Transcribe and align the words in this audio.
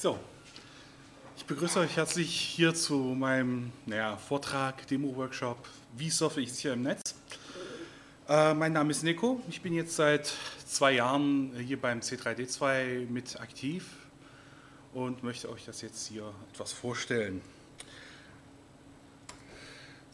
So, 0.00 0.16
ich 1.36 1.44
begrüße 1.44 1.80
euch 1.80 1.96
herzlich 1.96 2.30
hier 2.32 2.72
zu 2.72 2.94
meinem 2.94 3.72
naja, 3.84 4.16
Vortrag, 4.16 4.86
Demo-Workshop 4.86 5.58
Wie 5.96 6.08
surfe 6.08 6.40
ich 6.40 6.52
sicher 6.52 6.74
im 6.74 6.82
Netz? 6.82 7.16
Äh, 8.28 8.54
mein 8.54 8.72
Name 8.74 8.92
ist 8.92 9.02
Nico, 9.02 9.40
ich 9.48 9.60
bin 9.60 9.74
jetzt 9.74 9.96
seit 9.96 10.32
zwei 10.64 10.92
Jahren 10.92 11.52
hier 11.58 11.80
beim 11.80 11.98
C3D2 11.98 13.10
mit 13.10 13.40
aktiv 13.40 13.86
und 14.94 15.24
möchte 15.24 15.50
euch 15.50 15.64
das 15.64 15.80
jetzt 15.80 16.06
hier 16.06 16.32
etwas 16.52 16.72
vorstellen. 16.72 17.40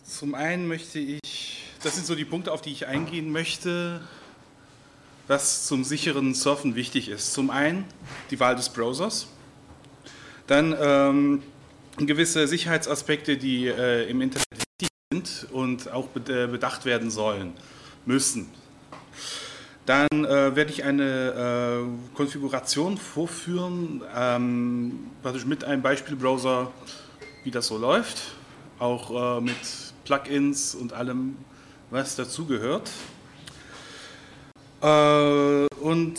Zum 0.03 0.35
einen 0.35 0.67
möchte 0.67 0.99
ich, 0.99 1.63
das 1.83 1.97
sind 1.97 2.07
so 2.07 2.15
die 2.15 2.25
Punkte, 2.25 2.53
auf 2.53 2.63
die 2.63 2.73
ich 2.73 2.87
eingehen 2.87 3.31
möchte, 3.31 4.01
was 5.27 5.67
zum 5.67 5.85
sicheren 5.85 6.33
Surfen 6.33 6.75
wichtig 6.75 7.11
ist. 7.11 7.35
Zum 7.35 7.51
einen 7.51 7.85
die 8.31 8.41
Wahl 8.41 8.57
des 8.57 8.71
Browsers, 8.71 9.27
dann 10.47 10.77
ähm, 10.79 11.43
gewisse 11.97 12.47
Sicherheitsaspekte, 12.47 13.37
die 13.37 13.67
äh, 13.67 14.09
im 14.09 14.21
Internet 14.21 14.47
wichtig 14.51 14.89
sind 15.13 15.47
und 15.53 15.91
auch 15.93 16.09
äh, 16.17 16.47
bedacht 16.47 16.85
werden 16.85 17.11
sollen, 17.11 17.53
müssen. 18.05 18.51
Dann 19.87 20.09
äh, 20.13 20.57
werde 20.57 20.71
ich 20.71 20.85
eine 20.85 21.85
äh, 21.85 22.17
Konfiguration 22.17 22.97
vorführen, 22.97 24.03
ähm, 24.17 25.11
praktisch 25.23 25.45
mit 25.45 25.63
einem 25.63 25.83
Beispielbrowser, 25.83 26.73
wie 27.45 27.51
das 27.51 27.67
so 27.67 27.77
läuft, 27.77 28.35
auch 28.79 29.39
äh, 29.39 29.41
mit 29.43 29.57
Plugins 30.05 30.75
und 30.75 30.95
allem, 30.95 31.37
was 31.91 32.17
dazugehört. 32.17 32.91
Äh, 34.81 35.67
und 35.81 36.19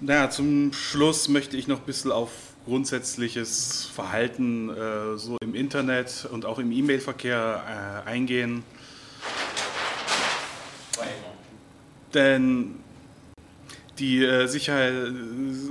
naja, 0.00 0.30
zum 0.30 0.72
Schluss 0.72 1.28
möchte 1.28 1.56
ich 1.56 1.66
noch 1.66 1.80
ein 1.80 1.86
bisschen 1.86 2.12
auf 2.12 2.30
grundsätzliches 2.64 3.90
Verhalten 3.94 4.70
äh, 4.70 5.16
so 5.18 5.36
im 5.42 5.54
Internet 5.54 6.28
und 6.30 6.44
auch 6.44 6.58
im 6.58 6.72
E-Mail-Verkehr 6.72 8.02
äh, 8.06 8.08
eingehen. 8.08 8.64
Denn 12.14 12.76
die 13.98 14.24
äh, 14.24 14.46
Sicherheit, 14.46 14.94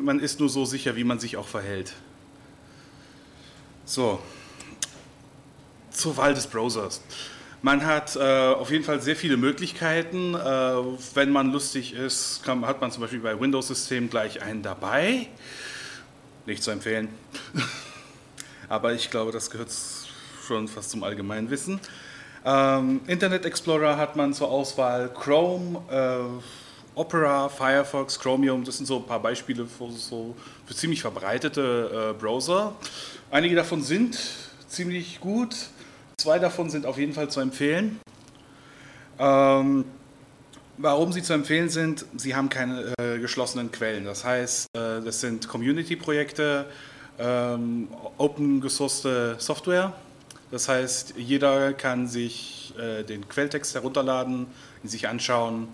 man 0.02 0.20
ist 0.20 0.40
nur 0.40 0.50
so 0.50 0.66
sicher, 0.66 0.96
wie 0.96 1.04
man 1.04 1.20
sich 1.20 1.38
auch 1.38 1.48
verhält. 1.48 1.94
So, 3.86 4.20
zur 5.92 6.18
Wahl 6.18 6.34
des 6.34 6.48
Browsers. 6.48 7.02
Man 7.62 7.86
hat 7.86 8.16
äh, 8.16 8.20
auf 8.20 8.72
jeden 8.72 8.84
Fall 8.84 9.02
sehr 9.02 9.16
viele 9.16 9.38
Möglichkeiten. 9.38 10.34
Äh, 10.34 10.38
wenn 11.14 11.32
man 11.32 11.52
lustig 11.52 11.94
ist, 11.94 12.42
kann, 12.44 12.66
hat 12.66 12.82
man 12.82 12.92
zum 12.92 13.02
Beispiel 13.02 13.20
bei 13.20 13.40
Windows-Systemen 13.40 14.10
gleich 14.10 14.42
einen 14.42 14.64
dabei. 14.64 15.28
Nicht 16.46 16.64
zu 16.64 16.72
empfehlen. 16.72 17.10
Aber 18.70 18.94
ich 18.94 19.10
glaube, 19.10 19.32
das 19.32 19.50
gehört 19.50 19.70
schon 20.46 20.68
fast 20.68 20.90
zum 20.90 21.04
Allgemeinwissen. 21.04 21.80
Ähm, 22.44 23.02
Internet 23.08 23.46
Explorer 23.46 23.98
hat 23.98 24.16
man 24.16 24.34
zur 24.34 24.50
Auswahl 24.50 25.10
Chrome, 25.14 25.80
äh, 25.90 26.98
Opera, 27.00 27.50
Firefox, 27.50 28.20
Chromium. 28.20 28.64
Das 28.64 28.78
sind 28.78 28.86
so 28.86 28.98
ein 28.98 29.06
paar 29.06 29.22
Beispiele 29.22 29.66
für, 29.66 29.92
so, 29.92 30.36
für 30.66 30.76
ziemlich 30.76 31.02
verbreitete 31.02 32.12
äh, 32.16 32.20
Browser. 32.20 32.76
Einige 33.30 33.56
davon 33.56 33.84
sind 33.84 34.18
ziemlich 34.68 35.20
gut 35.20 35.56
Zwei 36.22 36.38
davon 36.38 36.70
sind 36.70 36.86
auf 36.86 37.00
jeden 37.00 37.14
Fall 37.14 37.32
zu 37.32 37.40
empfehlen. 37.40 38.00
Ähm, 39.18 39.86
warum 40.82 41.12
sie 41.12 41.22
zu 41.22 41.34
empfehlen 41.34 41.70
sind, 41.70 42.06
sie 42.18 42.36
haben 42.36 42.50
keine 42.50 42.94
äh, 43.00 43.20
geschlossenen 43.20 43.72
Quellen. 43.72 44.06
Das 44.06 44.24
heißt, 44.24 44.68
äh, 44.76 45.02
das 45.02 45.22
sind 45.22 45.48
Community-Projekte, 45.48 46.66
ähm, 47.20 47.88
open 48.18 48.62
gesourcete 48.62 49.36
Software. 49.40 49.94
Das 50.50 50.68
heißt, 50.68 51.14
jeder 51.18 51.74
kann 51.74 52.08
sich 52.08 52.74
äh, 52.78 53.04
den 53.04 53.28
Quelltext 53.28 53.74
herunterladen, 53.76 54.48
ihn 54.84 54.90
sich 54.90 55.08
anschauen, 55.08 55.70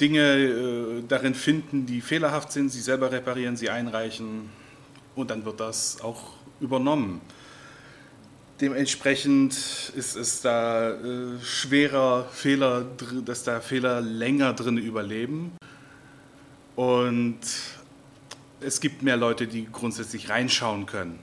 Dinge 0.00 0.20
äh, 0.20 1.02
darin 1.06 1.34
finden, 1.34 1.86
die 1.86 2.00
fehlerhaft 2.00 2.50
sind, 2.50 2.70
sie 2.70 2.80
selber 2.80 3.12
reparieren, 3.12 3.56
sie 3.56 3.70
einreichen 3.70 4.50
und 5.14 5.30
dann 5.30 5.44
wird 5.44 5.60
das 5.60 6.00
auch 6.00 6.32
übernommen. 6.60 7.20
Dementsprechend 8.62 9.54
ist 9.96 10.14
es 10.14 10.40
da 10.40 10.90
äh, 10.92 11.40
schwerer 11.42 12.28
Fehler, 12.30 12.86
dass 13.24 13.42
da 13.42 13.58
Fehler 13.58 14.00
länger 14.00 14.52
drin 14.52 14.78
überleben. 14.78 15.50
Und 16.76 17.40
es 18.60 18.80
gibt 18.80 19.02
mehr 19.02 19.16
Leute, 19.16 19.48
die 19.48 19.66
grundsätzlich 19.66 20.28
reinschauen 20.28 20.86
können. 20.86 21.18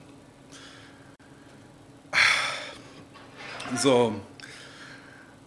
So, 3.74 4.14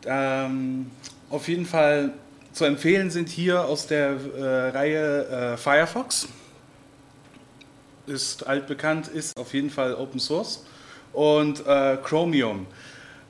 ähm, 0.07 0.89
auf 1.29 1.47
jeden 1.47 1.67
Fall 1.67 2.11
zu 2.53 2.65
empfehlen 2.65 3.11
sind 3.11 3.29
hier 3.29 3.65
aus 3.65 3.85
der 3.85 4.13
äh, 4.35 4.69
Reihe 4.69 5.27
äh, 5.27 5.57
Firefox. 5.57 6.27
Ist 8.07 8.47
altbekannt, 8.47 9.09
ist 9.09 9.37
auf 9.37 9.53
jeden 9.53 9.69
Fall 9.69 9.93
Open 9.93 10.19
Source 10.19 10.63
und 11.13 11.65
äh, 11.65 11.97
Chromium. 12.03 12.65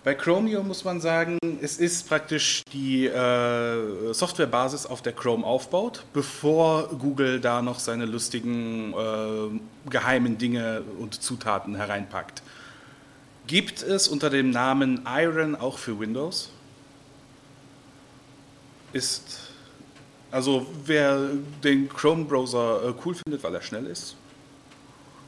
Bei 0.04 0.14
Chromium 0.16 0.68
muss 0.68 0.84
man 0.84 1.00
sagen, 1.00 1.38
es 1.62 1.78
ist 1.78 2.10
praktisch 2.10 2.64
die 2.74 3.06
äh, 3.06 4.14
Softwarebasis, 4.14 4.86
auf 4.86 5.02
der 5.02 5.14
Chrome 5.14 5.46
aufbaut, 5.46 6.04
bevor 6.12 6.90
Google 6.90 7.40
da 7.40 7.62
noch 7.62 7.80
seine 7.80 8.06
lustigen 8.06 8.94
äh, 8.94 9.90
geheimen 9.90 10.38
Dinge 10.38 10.84
und 11.00 11.22
Zutaten 11.22 11.76
hereinpackt. 11.76 12.44
Gibt 13.48 13.82
es 13.82 14.10
unter 14.10 14.30
dem 14.30 14.50
Namen 14.50 15.06
Iron 15.08 15.56
auch 15.56 15.78
für 15.78 15.98
Windows? 16.00 16.50
Ist 18.92 19.40
also 20.32 20.66
wer 20.86 21.30
den 21.64 21.88
Chrome-Browser 21.88 22.90
äh, 22.90 22.94
cool 23.06 23.16
findet, 23.16 23.44
weil 23.44 23.54
er 23.56 23.62
schnell 23.62 23.86
ist 23.86 24.16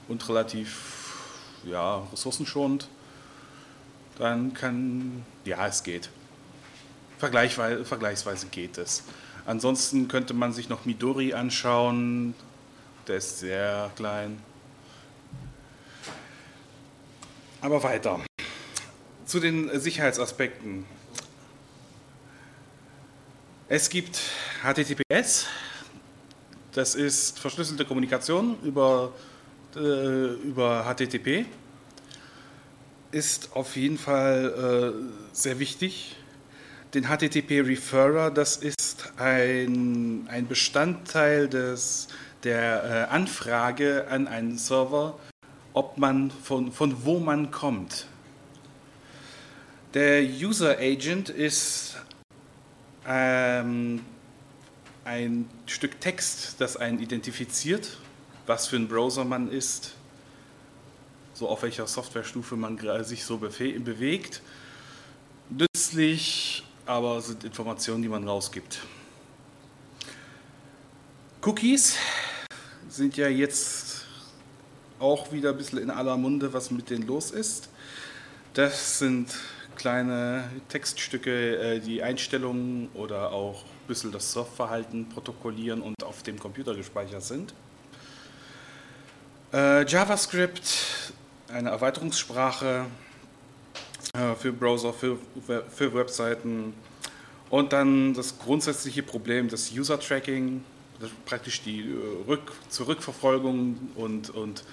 und 0.08 0.28
relativ 0.28 0.95
ja, 1.66 2.08
ressourcenschonend, 2.12 2.88
dann 4.18 4.54
kann, 4.54 5.26
ja, 5.44 5.68
es 5.68 5.84
geht. 5.84 6.10
Vergleichsweise, 7.18 7.86
vergleichsweise 7.86 8.48
geht 8.48 8.78
es. 8.78 9.04
Ansonsten 9.46 10.08
könnte 10.08 10.34
man 10.34 10.54
sich 10.54 10.70
noch 10.70 10.86
Midori 10.86 11.34
anschauen, 11.34 12.34
der 13.08 13.18
ist 13.18 13.40
sehr 13.40 13.92
klein. 13.96 14.42
Aber 17.62 17.82
weiter. 17.84 18.20
Zu 19.26 19.40
den 19.40 19.80
Sicherheitsaspekten. 19.80 20.86
Es 23.68 23.90
gibt 23.90 24.22
HTTPS, 24.64 25.48
das 26.72 26.94
ist 26.94 27.40
verschlüsselte 27.40 27.86
Kommunikation 27.86 28.58
über 28.62 29.12
äh, 29.76 30.34
über 30.48 30.84
HTTP 30.84 31.46
ist 33.12 33.56
auf 33.56 33.76
jeden 33.76 33.98
Fall 33.98 34.94
äh, 34.94 35.36
sehr 35.36 35.60
wichtig. 35.60 36.16
Den 36.94 37.06
HTTP-Referrer, 37.06 38.32
das 38.32 38.58
ist 38.58 39.14
ein, 39.18 40.28
ein 40.30 40.48
Bestandteil 40.48 41.48
des, 41.48 42.08
der 42.44 43.08
äh, 43.10 43.14
Anfrage 43.14 44.08
an 44.10 44.28
einen 44.28 44.58
Server, 44.58 45.18
ob 45.74 45.98
man 45.98 46.32
von, 46.32 46.72
von 46.72 47.06
wo 47.06 47.20
man 47.20 47.52
kommt. 47.52 48.08
Der 49.94 50.22
User 50.22 50.78
Agent 50.78 51.30
ist 51.30 51.98
ähm, 53.08 54.02
ein 55.06 55.50
Stück 55.68 56.02
Text, 56.02 56.56
das 56.60 56.76
einen 56.76 57.00
identifiziert 57.00 57.98
was 58.46 58.68
für 58.68 58.76
ein 58.76 58.88
Browser 58.88 59.26
man 59.26 59.52
ist, 59.52 59.94
so 61.34 61.50
auf 61.50 61.64
welcher 61.64 61.88
Softwarestufe 61.88 62.56
man 62.56 62.80
sich 63.04 63.26
so 63.26 63.38
bewegt. 63.38 64.42
Nützlich, 65.50 66.64
aber 66.86 67.22
sind 67.22 67.44
Informationen, 67.44 68.02
die 68.02 68.10
man 68.10 68.28
rausgibt. 68.28 68.80
Cookies 71.42 71.98
sind 72.90 73.18
ja 73.18 73.28
jetzt 73.28 74.06
auch 75.00 75.32
wieder 75.32 75.52
ein 75.52 75.58
bisschen 75.58 75.80
in 75.80 75.92
aller 75.92 76.18
Munde, 76.18 76.54
was 76.54 76.72
mit 76.72 76.90
denen 76.90 77.06
los 77.06 77.32
ist. 77.32 77.70
Das 78.54 79.00
sind 79.00 79.36
kleine 79.76 80.50
Textstücke, 80.70 81.58
äh, 81.58 81.80
die 81.80 82.02
Einstellungen 82.02 82.90
oder 82.94 83.32
auch 83.32 83.64
ein 83.64 83.88
bisschen 83.88 84.12
das 84.12 84.32
Surfverhalten 84.32 85.10
protokollieren 85.10 85.82
und 85.82 86.04
auf 86.04 86.24
dem 86.24 86.40
Computer 86.40 86.74
gespeichert 86.74 87.24
sind. 87.24 87.54
Äh, 89.56 89.86
JavaScript, 89.88 91.14
eine 91.48 91.70
Erweiterungssprache 91.70 92.88
äh, 94.14 94.36
für 94.36 94.52
Browser, 94.52 94.92
für, 94.92 95.18
für 95.74 95.94
Webseiten 95.94 96.74
und 97.50 97.72
dann 97.72 98.14
das 98.14 98.38
grundsätzliche 98.38 99.02
Problem 99.02 99.48
des 99.48 99.72
User-Tracking, 99.72 100.62
praktisch 101.26 101.62
die 101.62 101.90
äh, 101.90 102.28
Rück 102.28 102.52
Zurückverfolgung 102.68 103.78
und, 103.96 104.30
und 104.30 104.66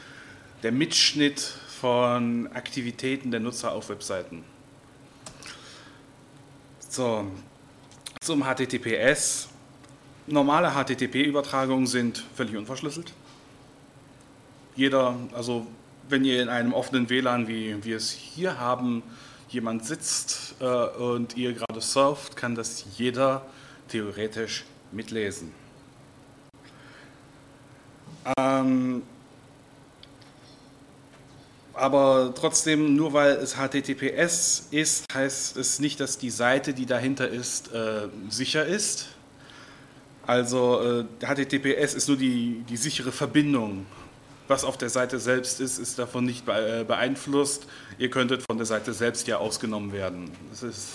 der 0.64 0.73
Mitschnitt 0.73 1.38
von 1.81 2.49
Aktivitäten 2.52 3.31
der 3.31 3.38
Nutzer 3.38 3.70
auf 3.70 3.88
Webseiten. 3.88 4.43
So, 6.88 7.25
zum 8.20 8.43
HTTPS. 8.43 9.49
Normale 10.26 10.73
HTTP-Übertragungen 10.73 11.87
sind 11.87 12.25
völlig 12.34 12.56
unverschlüsselt. 12.56 13.12
Jeder, 14.74 15.16
also 15.34 15.66
wenn 16.08 16.24
ihr 16.24 16.42
in 16.42 16.48
einem 16.48 16.72
offenen 16.72 17.10
WLAN, 17.10 17.48
wie 17.48 17.82
wir 17.84 17.96
es 17.96 18.10
hier 18.10 18.58
haben, 18.58 19.02
jemand 19.48 19.84
sitzt 19.84 20.54
äh, 20.60 20.64
und 20.64 21.36
ihr 21.36 21.52
gerade 21.52 21.80
surft, 21.80 22.36
kann 22.36 22.54
das 22.54 22.84
jeder 22.96 23.44
theoretisch 23.88 24.64
mitlesen. 24.92 25.52
Ähm, 28.38 29.02
aber 31.74 32.32
trotzdem, 32.34 32.94
nur 32.94 33.12
weil 33.12 33.32
es 33.32 33.56
HTTPS 33.56 34.69
ist, 34.70 35.06
heißt 35.12 35.56
es 35.56 35.78
nicht, 35.78 36.00
dass 36.00 36.19
die 36.19 36.30
Seite, 36.30 36.74
die 36.74 36.86
dahinter 36.86 37.28
ist, 37.28 37.72
äh, 37.72 38.08
sicher 38.28 38.64
ist. 38.64 39.08
Also 40.26 40.80
äh, 41.00 41.04
HTTPS 41.20 41.94
ist 41.94 42.08
nur 42.08 42.16
die, 42.16 42.64
die 42.69 42.76
sichere 42.76 43.10
Verbindung. 43.10 43.86
Was 44.49 44.65
auf 44.65 44.77
der 44.77 44.91
Seite 44.91 45.19
selbst 45.19 45.61
ist, 45.61 45.79
ist 45.79 45.99
davon 45.99 46.25
nicht 46.25 46.49
äh, 46.49 46.85
beeinflusst. 46.87 47.67
Ihr 47.99 48.11
könntet 48.11 48.43
von 48.43 48.56
der 48.56 48.67
Seite 48.67 48.93
selbst 48.93 49.27
ja 49.29 49.39
ausgenommen 49.39 49.93
werden. 49.93 50.31
Das 50.50 50.62
ist 50.62 50.89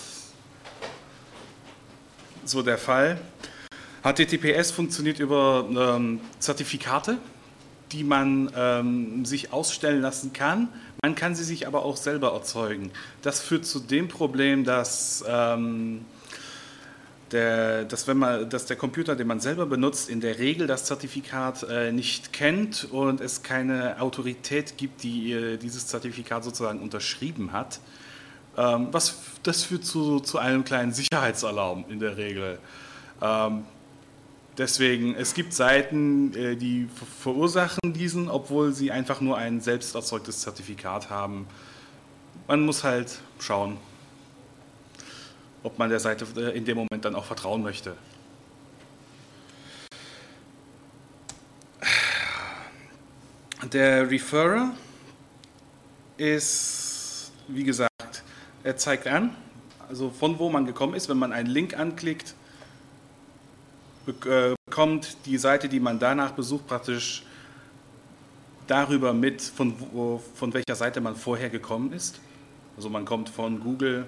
so 2.44 2.62
der 2.62 2.78
Fall. 2.78 3.20
HTTPS 4.02 4.70
funktioniert 4.70 5.18
über 5.18 5.66
ähm, 5.68 6.20
Zertifikate 6.38 7.18
die 7.92 8.04
man 8.04 8.50
ähm, 8.56 9.24
sich 9.24 9.52
ausstellen 9.52 10.00
lassen 10.00 10.32
kann. 10.32 10.68
Man 11.02 11.14
kann 11.14 11.34
sie 11.34 11.44
sich 11.44 11.66
aber 11.66 11.84
auch 11.84 11.96
selber 11.96 12.32
erzeugen. 12.32 12.90
Das 13.22 13.40
führt 13.40 13.66
zu 13.66 13.80
dem 13.80 14.08
Problem, 14.08 14.64
dass, 14.64 15.24
ähm, 15.26 16.04
der, 17.32 17.84
dass, 17.84 18.06
wenn 18.06 18.18
man, 18.18 18.48
dass 18.48 18.66
der 18.66 18.76
Computer, 18.76 19.16
den 19.16 19.26
man 19.26 19.40
selber 19.40 19.66
benutzt, 19.66 20.08
in 20.08 20.20
der 20.20 20.38
Regel 20.38 20.66
das 20.66 20.84
Zertifikat 20.84 21.64
äh, 21.64 21.92
nicht 21.92 22.32
kennt 22.32 22.88
und 22.90 23.20
es 23.20 23.42
keine 23.42 24.00
Autorität 24.00 24.76
gibt, 24.76 25.02
die 25.02 25.32
äh, 25.32 25.56
dieses 25.56 25.86
Zertifikat 25.86 26.44
sozusagen 26.44 26.80
unterschrieben 26.80 27.52
hat. 27.52 27.80
Ähm, 28.56 28.88
was, 28.92 29.16
das 29.42 29.64
führt 29.64 29.84
zu, 29.84 30.20
zu 30.20 30.38
einem 30.38 30.64
kleinen 30.64 30.92
Sicherheitsalarm 30.92 31.84
in 31.88 32.00
der 32.00 32.16
Regel. 32.16 32.58
Ähm, 33.22 33.64
Deswegen, 34.58 35.14
es 35.14 35.34
gibt 35.34 35.54
Seiten, 35.54 36.34
äh, 36.34 36.56
die 36.56 36.88
verursachen 37.20 37.92
diesen, 37.92 38.28
obwohl 38.28 38.72
sie 38.72 38.90
einfach 38.90 39.20
nur 39.20 39.36
ein 39.36 39.60
selbst 39.60 39.94
erzeugtes 39.94 40.40
Zertifikat 40.40 41.10
haben. 41.10 41.46
Man 42.48 42.62
muss 42.62 42.82
halt 42.82 43.20
schauen, 43.38 43.76
ob 45.62 45.78
man 45.78 45.90
der 45.90 46.00
Seite 46.00 46.26
äh, 46.36 46.56
in 46.56 46.64
dem 46.64 46.76
Moment 46.76 47.04
dann 47.04 47.14
auch 47.14 47.24
vertrauen 47.24 47.62
möchte. 47.62 47.96
Der 53.72 54.10
Referrer 54.10 54.72
ist, 56.16 57.32
wie 57.48 57.64
gesagt, 57.64 58.22
er 58.62 58.76
zeigt 58.76 59.06
an, 59.06 59.36
also 59.88 60.10
von 60.10 60.38
wo 60.38 60.48
man 60.48 60.64
gekommen 60.64 60.94
ist, 60.94 61.08
wenn 61.08 61.18
man 61.18 61.32
einen 61.32 61.48
Link 61.48 61.78
anklickt, 61.78 62.34
äh, 64.06 64.54
bekommt 64.66 65.16
die 65.26 65.38
Seite, 65.38 65.68
die 65.68 65.80
man 65.80 65.98
danach 65.98 66.32
besucht, 66.32 66.66
praktisch 66.66 67.24
darüber 68.66 69.12
mit, 69.12 69.42
von, 69.42 69.74
wo, 69.92 70.22
von 70.34 70.54
welcher 70.54 70.76
Seite 70.76 71.00
man 71.00 71.16
vorher 71.16 71.50
gekommen 71.50 71.92
ist. 71.92 72.20
Also 72.76 72.88
man 72.88 73.04
kommt 73.04 73.28
von 73.28 73.60
Google, 73.60 74.06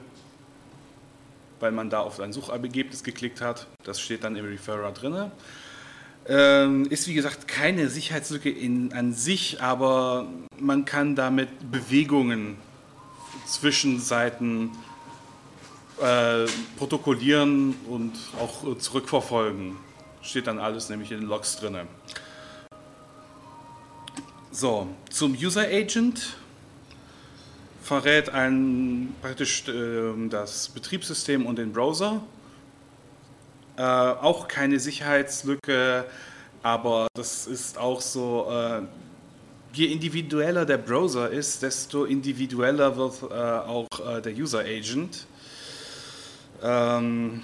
weil 1.61 1.73
man 1.73 1.91
da 1.91 2.01
auf 2.01 2.21
ein 2.21 2.33
Suchergebnis 2.33 3.05
geklickt 3.05 3.41
hat. 3.41 3.67
Das 3.85 4.01
steht 4.01 4.25
dann 4.25 4.37
im 4.37 4.45
Referrer 4.45 4.93
drin. 4.93 5.31
Ähm, 6.27 6.87
ist 6.91 7.09
wie 7.09 7.15
gesagt 7.15 7.49
keine 7.49 7.89
Sicherheitslücke 7.89 8.51
in, 8.51 8.93
an 8.93 9.13
sich, 9.13 9.63
aber 9.63 10.27
man 10.59 10.85
kann 10.85 11.17
damit 11.17 11.49
Bewegungen 11.71 12.57
zwischen 13.47 14.01
Seiten 14.01 14.71
äh, 16.01 16.47
protokollieren 16.77 17.75
und 17.89 18.13
auch 18.39 18.77
zurückverfolgen 18.79 19.77
steht 20.23 20.47
dann 20.47 20.59
alles 20.59 20.89
nämlich 20.89 21.11
in 21.13 21.21
den 21.21 21.29
Logs 21.29 21.57
drin. 21.57 21.77
So, 24.53 24.89
zum 25.11 25.33
User 25.33 25.63
Agent 25.63 26.37
verrät 27.91 28.29
ein 28.31 29.17
praktisch 29.21 29.67
äh, 29.67 30.29
das 30.29 30.69
Betriebssystem 30.69 31.45
und 31.45 31.59
den 31.59 31.73
Browser. 31.73 32.23
Äh, 33.77 33.83
auch 33.83 34.47
keine 34.47 34.79
Sicherheitslücke, 34.79 36.05
aber 36.63 37.09
das 37.15 37.49
ist 37.49 37.79
auch 37.79 38.01
so, 38.01 38.47
äh, 38.49 38.83
je 39.73 39.87
individueller 39.87 40.65
der 40.67 40.79
Browser 40.79 41.31
ist, 41.31 41.65
desto 41.65 42.05
individueller 42.05 42.97
wird 42.97 43.23
äh, 43.23 43.35
auch 43.35 43.89
äh, 44.07 44.23
der 44.23 44.35
User 44.35 44.61
Agent. 44.61 45.27
Ähm, 46.63 47.43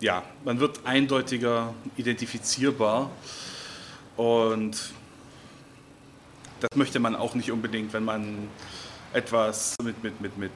ja, 0.00 0.24
man 0.44 0.58
wird 0.58 0.80
eindeutiger 0.84 1.72
identifizierbar 1.96 3.12
und 4.16 4.72
das 6.58 6.70
möchte 6.74 6.98
man 6.98 7.14
auch 7.14 7.36
nicht 7.36 7.52
unbedingt, 7.52 7.92
wenn 7.92 8.04
man 8.04 8.48
etwas 9.14 9.76
mit, 9.82 10.02
mit, 10.02 10.20
mit, 10.20 10.36
mit 10.36 10.52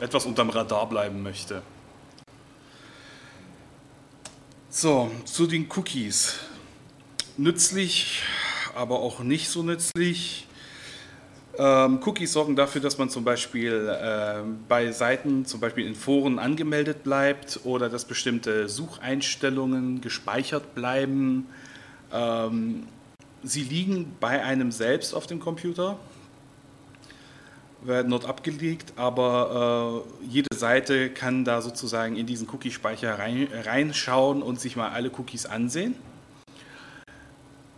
etwas 0.00 0.24
unterm 0.26 0.50
Radar 0.50 0.88
bleiben 0.88 1.22
möchte. 1.22 1.62
So, 4.70 5.10
zu 5.24 5.46
den 5.46 5.68
Cookies. 5.74 6.34
Nützlich, 7.36 8.22
aber 8.74 9.00
auch 9.00 9.20
nicht 9.20 9.48
so 9.48 9.62
nützlich. 9.62 10.46
Ähm, 11.58 12.00
Cookies 12.04 12.32
sorgen 12.32 12.56
dafür, 12.56 12.82
dass 12.82 12.98
man 12.98 13.08
zum 13.08 13.24
Beispiel 13.24 13.88
äh, 13.88 14.42
bei 14.68 14.92
Seiten, 14.92 15.46
zum 15.46 15.60
Beispiel 15.60 15.86
in 15.86 15.94
Foren 15.94 16.38
angemeldet 16.38 17.02
bleibt 17.02 17.60
oder 17.64 17.88
dass 17.88 18.04
bestimmte 18.04 18.68
Sucheinstellungen 18.68 20.02
gespeichert 20.02 20.74
bleiben. 20.74 21.46
Ähm, 22.12 22.86
sie 23.42 23.62
liegen 23.62 24.14
bei 24.20 24.44
einem 24.44 24.70
selbst 24.70 25.14
auf 25.14 25.26
dem 25.26 25.40
Computer, 25.40 25.98
werden 27.86 28.10
dort 28.10 28.24
abgelegt, 28.24 28.92
aber 28.96 30.04
äh, 30.22 30.26
jede 30.26 30.54
Seite 30.54 31.10
kann 31.10 31.44
da 31.44 31.62
sozusagen 31.62 32.16
in 32.16 32.26
diesen 32.26 32.48
Cookie-Speicher 32.48 33.18
rein, 33.18 33.48
reinschauen 33.52 34.42
und 34.42 34.60
sich 34.60 34.76
mal 34.76 34.90
alle 34.90 35.10
Cookies 35.10 35.46
ansehen. 35.46 35.94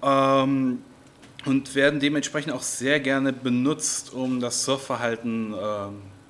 Ähm, 0.03 0.83
und 1.45 1.75
werden 1.75 2.01
dementsprechend 2.01 2.53
auch 2.53 2.63
sehr 2.63 3.01
gerne 3.01 3.33
benutzt, 3.33 4.13
um 4.13 4.41
das 4.41 4.65
Surfverhalten 4.65 5.55
äh, 5.55 5.57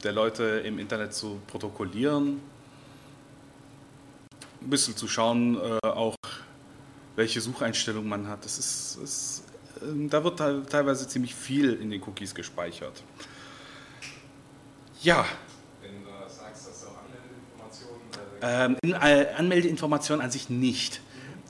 der 0.04 0.12
Leute 0.12 0.44
im 0.64 0.78
Internet 0.78 1.14
zu 1.14 1.40
protokollieren. 1.46 2.40
Ein 4.60 4.70
bisschen 4.70 4.96
zu 4.96 5.08
schauen, 5.08 5.56
äh, 5.56 5.86
auch 5.86 6.16
welche 7.16 7.40
Sucheinstellungen 7.40 8.08
man 8.08 8.28
hat. 8.28 8.44
Das 8.44 8.58
ist, 8.58 8.98
ist 9.02 9.44
äh, 9.80 10.08
da 10.08 10.22
wird 10.22 10.38
teilweise 10.38 11.08
ziemlich 11.08 11.34
viel 11.34 11.74
in 11.74 11.90
den 11.90 12.02
Cookies 12.02 12.34
gespeichert. 12.34 13.02
Ja. 15.02 15.24
Wenn 15.80 16.02
du 16.02 16.10
sagst, 16.28 16.68
dass 16.68 16.84
auch 16.86 16.96
Anmeldeinformationen. 18.42 18.82
Ähm, 18.92 19.34
Anmeldeinformationen 19.36 20.24
an 20.24 20.30
sich 20.30 20.50
nicht. 20.50 21.00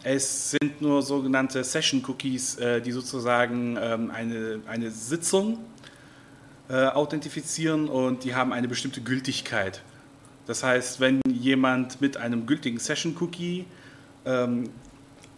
Es 0.03 0.51
sind 0.51 0.81
nur 0.81 1.03
sogenannte 1.03 1.65
Session 1.65 2.05
Cookies, 2.07 2.57
äh, 2.57 2.81
die 2.81 2.93
sozusagen 2.93 3.77
ähm, 3.81 4.11
eine, 4.11 4.61
eine 4.67 4.91
Sitzung 4.91 5.59
äh, 6.69 6.87
authentifizieren 6.87 7.89
und 7.89 8.25
die 8.25 8.35
haben 8.35 8.53
eine 8.53 8.69
bestimmte 8.69 9.01
Gültigkeit. 9.01 9.83
Das 10.47 10.63
heißt, 10.63 11.01
wenn 11.01 11.21
jemand 11.29 12.01
mit 12.01 12.17
einem 12.17 12.47
gültigen 12.47 12.79
Session 12.79 13.17
Cookie 13.21 13.65
ähm, 14.25 14.71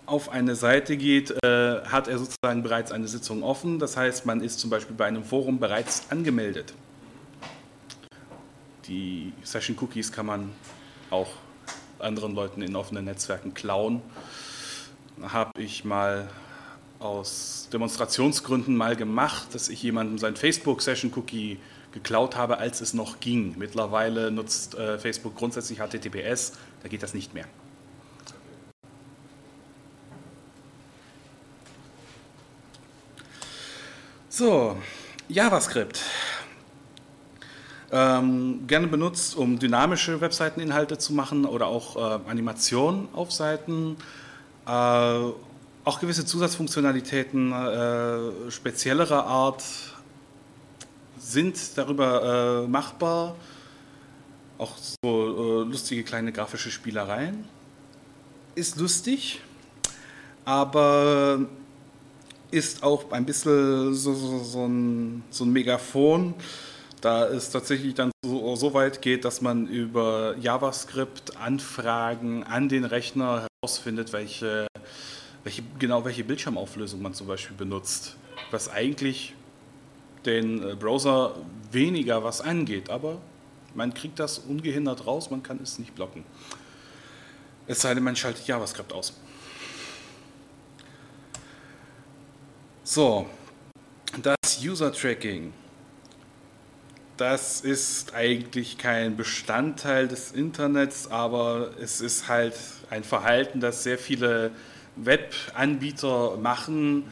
auf 0.07 0.29
eine 0.29 0.57
Seite 0.57 0.97
geht, 0.97 1.31
äh, 1.45 1.81
hat 1.85 2.09
er 2.09 2.19
sozusagen 2.19 2.63
bereits 2.63 2.91
eine 2.91 3.07
Sitzung 3.07 3.45
offen. 3.45 3.79
Das 3.79 3.97
heißt, 3.97 4.27
man 4.27 4.41
ist 4.41 4.59
zum 4.59 4.69
Beispiel 4.69 4.97
bei 4.97 5.07
einem 5.07 5.23
Forum 5.23 5.61
bereits 5.61 6.11
angemeldet. 6.11 6.75
Die 8.91 9.33
Session 9.43 9.79
Cookies 9.81 10.13
kann 10.13 10.27
man 10.27 10.53
auch 11.09 11.31
anderen 11.99 12.35
Leuten 12.35 12.61
in 12.61 12.77
offenen 12.77 13.07
Netzwerken 13.07 13.55
klauen 13.55 14.03
habe 15.23 15.63
ich 15.63 15.85
mal 15.85 16.29
aus 16.99 17.69
Demonstrationsgründen 17.73 18.77
mal 18.77 18.97
gemacht, 18.97 19.55
dass 19.55 19.69
ich 19.69 19.83
jemandem 19.83 20.19
sein 20.19 20.37
Facebook-Session-Cookie 20.37 21.59
geklaut 21.93 22.37
habe, 22.37 22.59
als 22.59 22.81
es 22.81 22.95
noch 22.95 23.21
ging. 23.21 23.55
Mittlerweile 23.59 24.31
nutzt 24.31 24.75
äh, 24.75 24.99
Facebook 24.99 25.37
grundsätzlich 25.37 25.79
HTTPS, 25.79 26.53
da 26.83 26.89
geht 26.89 27.03
das 27.03 27.15
nicht 27.15 27.35
mehr. 27.35 27.47
So, 34.29 34.77
JavaScript. 35.29 36.01
Ähm, 37.93 38.67
gerne 38.69 38.87
benutzt, 38.87 39.37
um 39.37 39.59
dynamische 39.59 40.21
Webseiteninhalte 40.21 40.99
zu 40.99 41.13
machen 41.13 41.45
oder 41.45 41.67
auch 41.67 41.97
äh, 41.97 42.31
Animationen 42.31 43.09
auf 43.13 43.33
Seiten. 43.33 43.97
Äh, 44.67 44.71
auch 44.71 45.99
gewisse 45.99 46.25
Zusatzfunktionalitäten 46.25 47.53
äh, 47.53 48.51
speziellerer 48.51 49.27
Art 49.27 49.65
sind 51.19 51.57
darüber 51.77 52.63
äh, 52.65 52.69
machbar. 52.69 53.35
Auch 54.59 54.77
so 54.77 55.65
äh, 55.65 55.69
lustige 55.69 56.05
kleine 56.05 56.33
grafische 56.33 56.71
Spielereien. 56.71 57.45
Ist 58.55 58.77
lustig, 58.77 59.41
aber 60.45 61.41
ist 62.51 62.83
auch 62.83 63.11
ein 63.11 63.25
bisschen 63.25 63.95
so, 63.95 64.13
so, 64.15 64.45
so, 64.45 64.67
ein, 64.67 65.23
so 65.31 65.45
ein 65.45 65.53
Megafon, 65.53 66.35
da 67.01 67.27
es 67.27 67.51
tatsächlich 67.51 67.95
dann 67.95 68.11
so, 68.25 68.57
so, 68.57 68.75
weit 68.75 69.03
geht, 69.03 69.25
dass 69.25 69.41
man 69.41 69.67
über 69.67 70.37
JavaScript 70.39 71.37
Anfragen 71.37 72.45
an 72.45 72.69
den 72.69 72.85
Rechner 72.85 73.47
herausfindet, 73.63 74.13
welche, 74.13 74.67
welche, 75.45 75.63
genau 75.79 76.05
welche 76.05 76.25
Bildschirmauflösung 76.25 77.01
man 77.01 77.15
zum 77.15 77.27
Beispiel 77.27 77.57
benutzt. 77.57 78.17
Was 78.51 78.69
eigentlich 78.69 79.35
den 80.27 80.63
äh, 80.63 80.75
Browser 80.75 81.35
weniger 81.73 82.23
was 82.23 82.41
angeht, 82.41 82.91
aber 82.91 83.19
man 83.75 83.95
kriegt 83.95 84.19
das 84.19 84.39
ungehindert 84.39 85.07
raus, 85.07 85.31
man 85.31 85.43
kann 85.43 85.61
es 85.63 85.79
nicht 85.79 85.95
blocken. 85.95 86.25
Es 87.67 87.81
sei 87.81 87.95
denn, 87.95 88.03
man 88.03 88.17
schaltet 88.17 88.47
JavaScript 88.47 88.93
aus. 88.93 89.15
So, 92.83 93.27
das 94.23 94.37
User 94.61 94.93
Tracking, 94.93 95.53
das 97.21 97.61
ist 97.61 98.15
eigentlich 98.15 98.79
kein 98.79 99.15
Bestandteil 99.15 100.09
des 100.09 100.33
Internets, 100.33 101.11
aber 101.11 101.73
es 101.79 102.01
ist 102.01 102.29
halt 102.29 102.55
ein 102.89 103.05
Verhalten, 103.05 103.61
das 103.61 103.83
sehr 103.83 103.99
viele 103.99 104.53
Webanbieter 104.97 106.39
machen. 106.39 107.05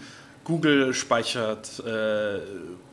Google 0.44 0.94
speichert 0.94 1.80
äh, 1.80 2.40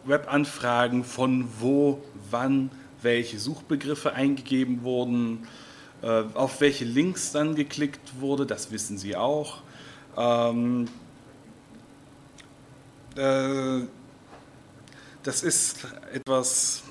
Webanfragen 0.04 1.06
von 1.06 1.48
wo, 1.58 2.04
wann, 2.30 2.70
welche 3.02 3.40
Suchbegriffe 3.40 4.12
eingegeben 4.12 4.84
wurden, 4.84 5.48
äh, 6.02 6.24
auf 6.34 6.60
welche 6.60 6.84
Links 6.84 7.32
dann 7.32 7.56
geklickt 7.56 8.20
wurde, 8.20 8.46
das 8.46 8.72
wissen 8.72 8.98
sie 8.98 9.16
auch. 9.16 9.62
Ähm, 10.18 10.90
äh, 13.16 13.86
das 15.24 15.44
ist 15.44 15.88
etwas, 16.14 16.84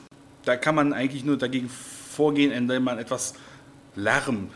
da 0.44 0.56
kann 0.56 0.74
man 0.74 0.92
eigentlich 0.92 1.24
nur 1.24 1.36
dagegen 1.36 1.68
vorgehen, 1.68 2.52
indem 2.52 2.84
man 2.84 2.98
etwas 2.98 3.34
Lärm 3.96 4.50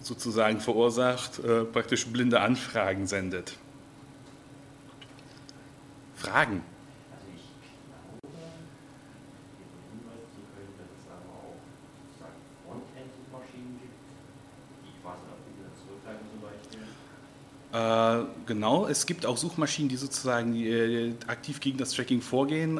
sozusagen 0.00 0.60
verursacht, 0.60 1.38
äh, 1.38 1.64
praktisch 1.64 2.06
blinde 2.06 2.40
Anfragen 2.40 3.06
sendet. 3.06 3.56
Fragen? 6.16 6.62
Äh, 17.72 18.22
genau, 18.46 18.86
es 18.86 19.04
gibt 19.04 19.26
auch 19.26 19.36
Suchmaschinen, 19.36 19.88
die 19.88 19.96
sozusagen 19.96 20.54
äh, 20.54 21.12
aktiv 21.26 21.58
gegen 21.58 21.76
das 21.76 21.90
Tracking 21.90 22.20
vorgehen. 22.20 22.78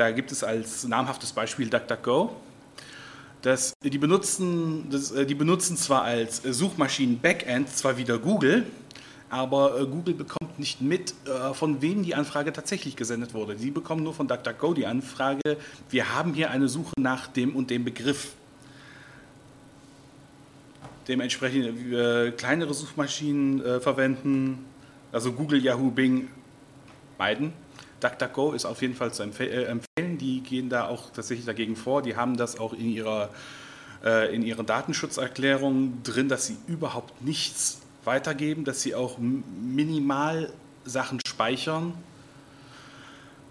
Da 0.00 0.10
gibt 0.12 0.32
es 0.32 0.42
als 0.42 0.84
namhaftes 0.84 1.30
Beispiel 1.30 1.68
DuckDuckGo. 1.68 2.34
Das, 3.42 3.74
die, 3.84 3.98
benutzen, 3.98 4.88
das, 4.88 5.10
äh, 5.10 5.26
die 5.26 5.34
benutzen 5.34 5.76
zwar 5.76 6.04
als 6.04 6.40
Suchmaschinen-Backend 6.42 7.68
zwar 7.68 7.98
wieder 7.98 8.18
Google, 8.18 8.64
aber 9.28 9.78
äh, 9.78 9.84
Google 9.84 10.14
bekommt 10.14 10.58
nicht 10.58 10.80
mit, 10.80 11.12
äh, 11.26 11.52
von 11.52 11.82
wem 11.82 12.02
die 12.02 12.14
Anfrage 12.14 12.50
tatsächlich 12.50 12.96
gesendet 12.96 13.34
wurde. 13.34 13.58
Sie 13.58 13.70
bekommen 13.70 14.02
nur 14.02 14.14
von 14.14 14.26
DuckDuckGo 14.26 14.72
die 14.72 14.86
Anfrage, 14.86 15.58
wir 15.90 16.14
haben 16.14 16.32
hier 16.32 16.50
eine 16.50 16.70
Suche 16.70 16.98
nach 16.98 17.26
dem 17.26 17.54
und 17.54 17.68
dem 17.68 17.84
Begriff 17.84 18.28
dementsprechend 21.08 21.92
äh, 21.92 22.30
kleinere 22.30 22.72
Suchmaschinen 22.72 23.62
äh, 23.62 23.80
verwenden, 23.80 24.64
also 25.12 25.30
Google, 25.30 25.62
Yahoo, 25.62 25.90
Bing, 25.90 26.28
beiden. 27.18 27.52
DuckDuckGo 28.00 28.52
ist 28.52 28.64
auf 28.64 28.82
jeden 28.82 28.94
Fall 28.94 29.12
zu 29.12 29.22
äh, 29.22 29.64
empfehlen. 29.64 30.18
Die 30.18 30.40
gehen 30.40 30.68
da 30.68 30.88
auch 30.88 31.10
tatsächlich 31.10 31.46
dagegen 31.46 31.76
vor. 31.76 32.02
Die 32.02 32.16
haben 32.16 32.36
das 32.36 32.58
auch 32.58 32.72
in 32.72 32.90
ihrer, 32.90 33.30
äh, 34.04 34.34
in 34.34 34.42
ihrer 34.42 34.64
Datenschutzerklärung 34.64 36.02
drin, 36.02 36.28
dass 36.28 36.46
sie 36.46 36.56
überhaupt 36.66 37.22
nichts 37.22 37.80
weitergeben, 38.04 38.64
dass 38.64 38.82
sie 38.82 38.94
auch 38.94 39.18
minimal 39.18 40.52
Sachen 40.84 41.20
speichern. 41.26 41.94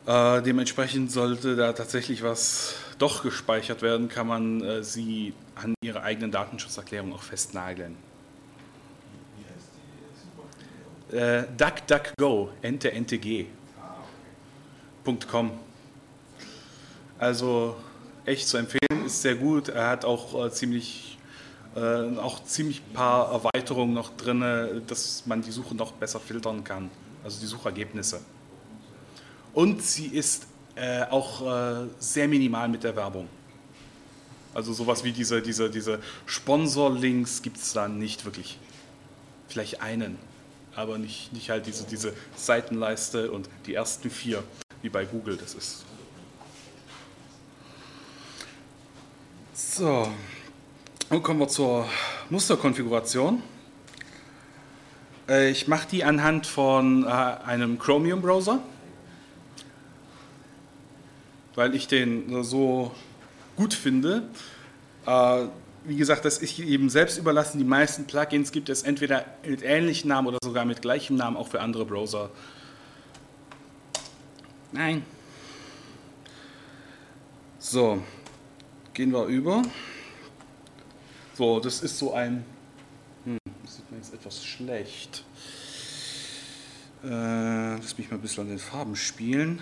Äh, 0.05 0.41
dementsprechend 0.41 1.11
sollte 1.11 1.55
da 1.55 1.73
tatsächlich 1.73 2.23
was 2.23 2.75
doch 2.97 3.23
gespeichert 3.23 3.81
werden, 3.81 4.09
kann 4.09 4.27
man 4.27 4.61
äh, 4.61 4.83
sie 4.83 5.33
an 5.55 5.75
ihrer 5.81 6.03
eigenen 6.03 6.31
Datenschutzerklärung 6.31 7.13
auch 7.13 7.23
festnageln. 7.23 7.95
Äh, 11.11 11.43
DuckDuckGo, 11.57 12.49
Ente, 12.61 12.91
Ente, 12.91 13.17
G. 13.17 13.47
.com. 15.17 15.51
Also 17.17 17.75
echt 18.25 18.47
zu 18.47 18.57
empfehlen, 18.57 19.05
ist 19.05 19.21
sehr 19.21 19.35
gut. 19.35 19.69
Er 19.69 19.89
hat 19.89 20.05
auch 20.05 20.45
äh, 20.45 20.51
ziemlich 20.51 21.17
äh, 21.75 22.17
auch 22.17 22.43
ziemlich 22.43 22.81
paar 22.93 23.31
Erweiterungen 23.31 23.93
noch 23.93 24.15
drin, 24.15 24.83
dass 24.87 25.25
man 25.25 25.41
die 25.41 25.51
Suche 25.51 25.75
noch 25.75 25.91
besser 25.93 26.19
filtern 26.19 26.63
kann. 26.63 26.89
Also 27.23 27.39
die 27.39 27.45
Suchergebnisse. 27.45 28.21
Und 29.53 29.81
sie 29.83 30.07
ist 30.07 30.47
äh, 30.75 31.03
auch 31.03 31.45
äh, 31.45 31.87
sehr 31.99 32.27
minimal 32.27 32.69
mit 32.69 32.83
der 32.83 32.95
Werbung. 32.95 33.27
Also 34.53 34.73
sowas 34.73 35.03
wie 35.03 35.11
diese, 35.11 35.41
diese, 35.41 35.69
diese 35.69 35.99
Sponsor-Links 36.25 37.41
gibt 37.41 37.57
es 37.57 37.73
da 37.73 37.87
nicht 37.87 38.25
wirklich. 38.25 38.57
Vielleicht 39.47 39.81
einen, 39.81 40.17
aber 40.75 40.97
nicht, 40.97 41.33
nicht 41.33 41.49
halt 41.49 41.67
diese, 41.67 41.85
diese 41.85 42.13
Seitenleiste 42.35 43.31
und 43.31 43.49
die 43.65 43.73
ersten 43.73 44.09
vier, 44.09 44.43
wie 44.81 44.89
bei 44.89 45.05
Google 45.05 45.37
das 45.37 45.53
ist. 45.55 45.85
So, 49.53 50.07
nun 51.09 51.23
kommen 51.23 51.39
wir 51.39 51.47
zur 51.47 51.87
Musterkonfiguration. 52.29 53.41
Äh, 55.27 55.51
ich 55.51 55.67
mache 55.67 55.87
die 55.89 56.03
anhand 56.03 56.47
von 56.47 57.03
äh, 57.03 57.07
einem 57.07 57.77
Chromium-Browser, 57.77 58.59
weil 61.55 61.75
ich 61.75 61.87
den 61.87 62.43
so 62.43 62.91
gut 63.55 63.73
finde. 63.73 64.23
Äh, 65.05 65.45
wie 65.85 65.95
gesagt, 65.95 66.25
das 66.25 66.37
ist 66.37 66.59
eben 66.59 66.89
selbst 66.89 67.17
überlassen. 67.17 67.57
Die 67.57 67.63
meisten 67.63 68.05
Plugins 68.05 68.51
gibt 68.51 68.69
es 68.69 68.83
entweder 68.83 69.25
mit 69.45 69.63
ähnlichen 69.63 70.09
Namen 70.09 70.27
oder 70.27 70.37
sogar 70.43 70.65
mit 70.65 70.81
gleichem 70.81 71.15
Namen 71.15 71.37
auch 71.37 71.47
für 71.47 71.61
andere 71.61 71.85
Browser. 71.85 72.29
Nein. 74.71 75.05
So, 77.57 78.01
gehen 78.93 79.11
wir 79.11 79.25
über. 79.25 79.63
So, 81.33 81.59
das 81.59 81.81
ist 81.81 81.97
so 81.97 82.13
ein. 82.13 82.45
Hm, 83.25 83.37
das 83.63 83.75
sieht 83.77 83.91
man 83.91 83.99
jetzt 83.99 84.13
etwas 84.13 84.45
schlecht. 84.45 85.23
Äh, 87.03 87.75
lass 87.75 87.97
mich 87.97 88.09
mal 88.09 88.17
ein 88.17 88.21
bisschen 88.21 88.43
an 88.43 88.49
den 88.49 88.59
Farben 88.59 88.95
spielen. 88.95 89.61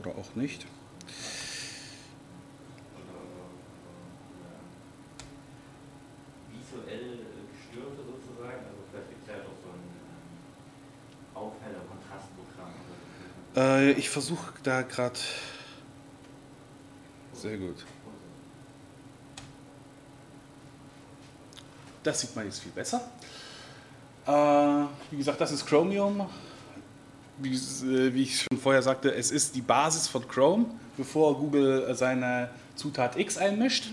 oder 0.00 0.16
auch 0.16 0.34
nicht. 0.34 0.66
Visuell 6.52 7.26
gestörte 7.52 8.02
sozusagen, 8.02 8.64
also 8.64 8.80
vielleicht 8.90 9.08
gibt 9.10 9.22
es 9.22 9.28
ja 9.28 9.34
auch 9.42 9.60
so 9.60 9.70
ein 9.70 9.84
ähm, 9.84 10.30
Aufheller, 11.34 11.84
Kontrastprogramm. 11.88 12.72
Äh, 13.56 13.92
ich 13.92 14.08
versuche 14.08 14.52
da 14.62 14.82
gerade. 14.82 15.18
Sehr 17.32 17.56
gut. 17.56 17.84
Das 22.02 22.20
sieht 22.20 22.34
man 22.34 22.46
jetzt 22.46 22.60
viel 22.60 22.72
besser. 22.72 23.00
Äh, 24.26 24.30
wie 25.10 25.16
gesagt, 25.16 25.40
das 25.40 25.52
ist 25.52 25.66
Chromium 25.66 26.28
wie, 27.42 27.54
äh, 27.54 28.14
wie, 28.14 28.22
ich 28.22 28.42
schon 28.42 28.58
vorher 28.58 28.82
sagte, 28.82 29.14
es 29.14 29.30
ist 29.30 29.54
die 29.54 29.60
Basis 29.60 30.08
von 30.08 30.26
Chrome, 30.28 30.66
bevor 30.96 31.38
Google 31.38 31.94
seine 31.94 32.50
Zutat 32.76 33.18
X 33.18 33.38
einmischt. 33.38 33.90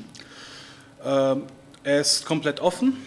Ähm, 1.04 1.44
er 1.84 2.02
ist 2.02 2.26
komplett 2.26 2.60
offen. 2.60 2.98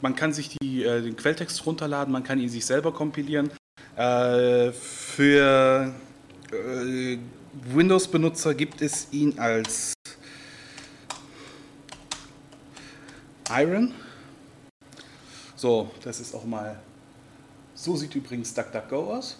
Man 0.00 0.16
kann 0.16 0.32
sich 0.32 0.56
die, 0.60 0.84
äh, 0.84 1.02
den 1.02 1.16
Quelltext 1.16 1.64
runterladen, 1.66 2.12
man 2.12 2.24
kann 2.24 2.38
ihn 2.38 2.48
sich 2.48 2.64
selber 2.64 2.92
kompilieren. 2.92 3.50
Äh, 3.96 4.72
für 4.72 5.92
äh, 6.52 7.18
Windows-Benutzer 7.52 8.54
gibt 8.54 8.80
es 8.82 9.08
ihn 9.12 9.38
als 9.38 9.92
Iron. 13.50 13.92
So, 15.56 15.90
das 16.02 16.20
ist 16.20 16.34
auch 16.34 16.44
mal. 16.44 16.80
So 17.74 17.96
sieht 17.96 18.14
übrigens 18.14 18.54
DuckDuckGo 18.54 19.14
aus. 19.14 19.36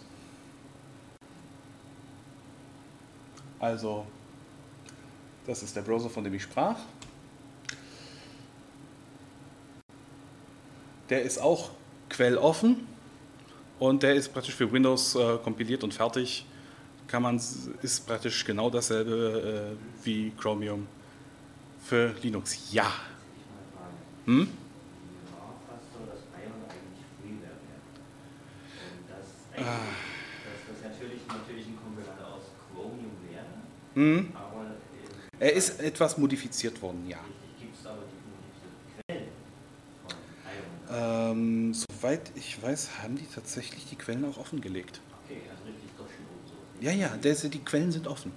Also, 3.61 4.07
das 5.47 5.63
ist 5.63 5.77
der 5.77 5.83
Browser, 5.83 6.11
von 6.11 6.25
dem 6.25 6.35
ich 6.35 6.43
sprach. 6.43 6.79
Der 11.09 11.23
ist 11.23 11.39
auch 11.39 11.71
quelloffen 12.09 12.87
und 13.81 14.03
der 14.03 14.15
ist 14.15 14.33
praktisch 14.33 14.55
für 14.55 14.71
Windows 14.71 15.17
äh, 15.17 15.39
kompiliert 15.43 15.83
und 15.83 15.93
fertig. 15.93 16.47
Kann 17.09 17.25
man, 17.25 17.41
ist 17.83 18.07
praktisch 18.07 18.45
genau 18.45 18.71
dasselbe 18.71 19.75
äh, 19.75 20.05
wie 20.05 20.31
Chromium 20.39 20.87
für 21.83 22.15
Linux. 22.23 22.73
Ja. 22.73 22.93
Hm? 24.27 24.49
Hm. 33.95 34.33
Er 35.39 35.53
ist 35.53 35.81
etwas 35.81 36.17
modifiziert 36.17 36.81
worden, 36.81 37.07
ja. 37.09 37.19
Gibt 37.59 37.75
es 37.79 37.87
aber 37.87 38.03
die 38.03 39.03
Quellen 39.03 39.29
von 40.89 41.33
ähm, 41.33 41.75
Soweit 42.01 42.33
ich 42.35 42.63
weiß, 42.63 43.03
haben 43.03 43.17
die 43.17 43.27
tatsächlich 43.27 43.85
die 43.85 43.97
Quellen 43.97 44.25
auch 44.25 44.39
offengelegt. 44.39 45.01
Okay, 45.25 45.43
also 45.51 45.65
richtig 45.65 45.91
schon 45.99 46.07
so. 46.47 46.55
Ja, 46.81 46.93
ja, 46.93 47.09
der, 47.17 47.35
die 47.35 47.59
Quellen 47.59 47.93
sind 47.93 48.07
offen. 48.07 48.33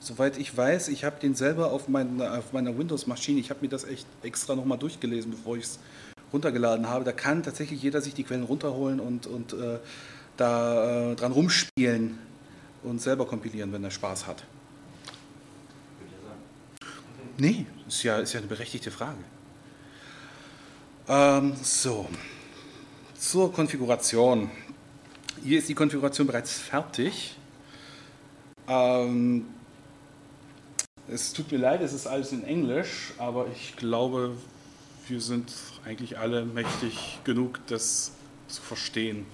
Soweit 0.00 0.38
ich 0.38 0.56
weiß, 0.56 0.88
ich 0.88 1.04
habe 1.04 1.20
den 1.20 1.34
selber 1.34 1.70
auf, 1.70 1.88
mein, 1.88 2.22
auf 2.22 2.54
meiner 2.54 2.76
Windows-Maschine, 2.76 3.40
ich 3.40 3.50
habe 3.50 3.60
mir 3.60 3.68
das 3.68 3.84
echt 3.84 4.06
extra 4.22 4.56
nochmal 4.56 4.78
durchgelesen, 4.78 5.32
bevor 5.32 5.58
ich 5.58 5.64
es 5.64 5.78
runtergeladen 6.32 6.88
habe. 6.88 7.04
Da 7.04 7.12
kann 7.12 7.42
tatsächlich 7.42 7.82
jeder 7.82 8.00
sich 8.00 8.14
die 8.14 8.24
Quellen 8.24 8.44
runterholen 8.44 9.00
und, 9.00 9.26
und 9.26 9.52
äh, 9.52 9.78
da 10.38 11.12
äh, 11.12 11.14
dran 11.14 11.32
rumspielen 11.32 12.18
und 12.84 13.02
selber 13.02 13.26
kompilieren, 13.26 13.70
wenn 13.74 13.84
er 13.84 13.90
Spaß 13.90 14.26
hat. 14.26 14.44
Nee, 17.36 17.66
ist 17.86 18.02
ja, 18.02 18.16
ist 18.16 18.32
ja 18.32 18.40
eine 18.40 18.48
berechtigte 18.48 18.90
Frage. 18.90 19.18
Ähm, 21.06 21.54
so, 21.62 22.08
zur 23.22 23.52
Konfiguration. 23.52 24.50
Hier 25.44 25.58
ist 25.58 25.68
die 25.68 25.74
Konfiguration 25.74 26.26
bereits 26.26 26.58
fertig. 26.58 27.36
Ähm, 28.66 29.46
es 31.06 31.32
tut 31.32 31.52
mir 31.52 31.58
leid, 31.58 31.82
es 31.82 31.92
ist 31.92 32.08
alles 32.08 32.32
in 32.32 32.42
Englisch, 32.42 33.12
aber 33.18 33.46
ich 33.54 33.76
glaube, 33.76 34.32
wir 35.06 35.20
sind 35.20 35.52
eigentlich 35.84 36.18
alle 36.18 36.44
mächtig 36.44 37.20
genug, 37.22 37.60
das 37.68 38.10
zu 38.48 38.60
verstehen, 38.60 39.24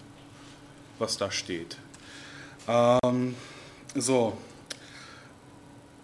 was 0.98 1.16
da 1.16 1.30
steht. 1.30 1.78
Ähm, 2.68 3.34
so, 3.94 4.36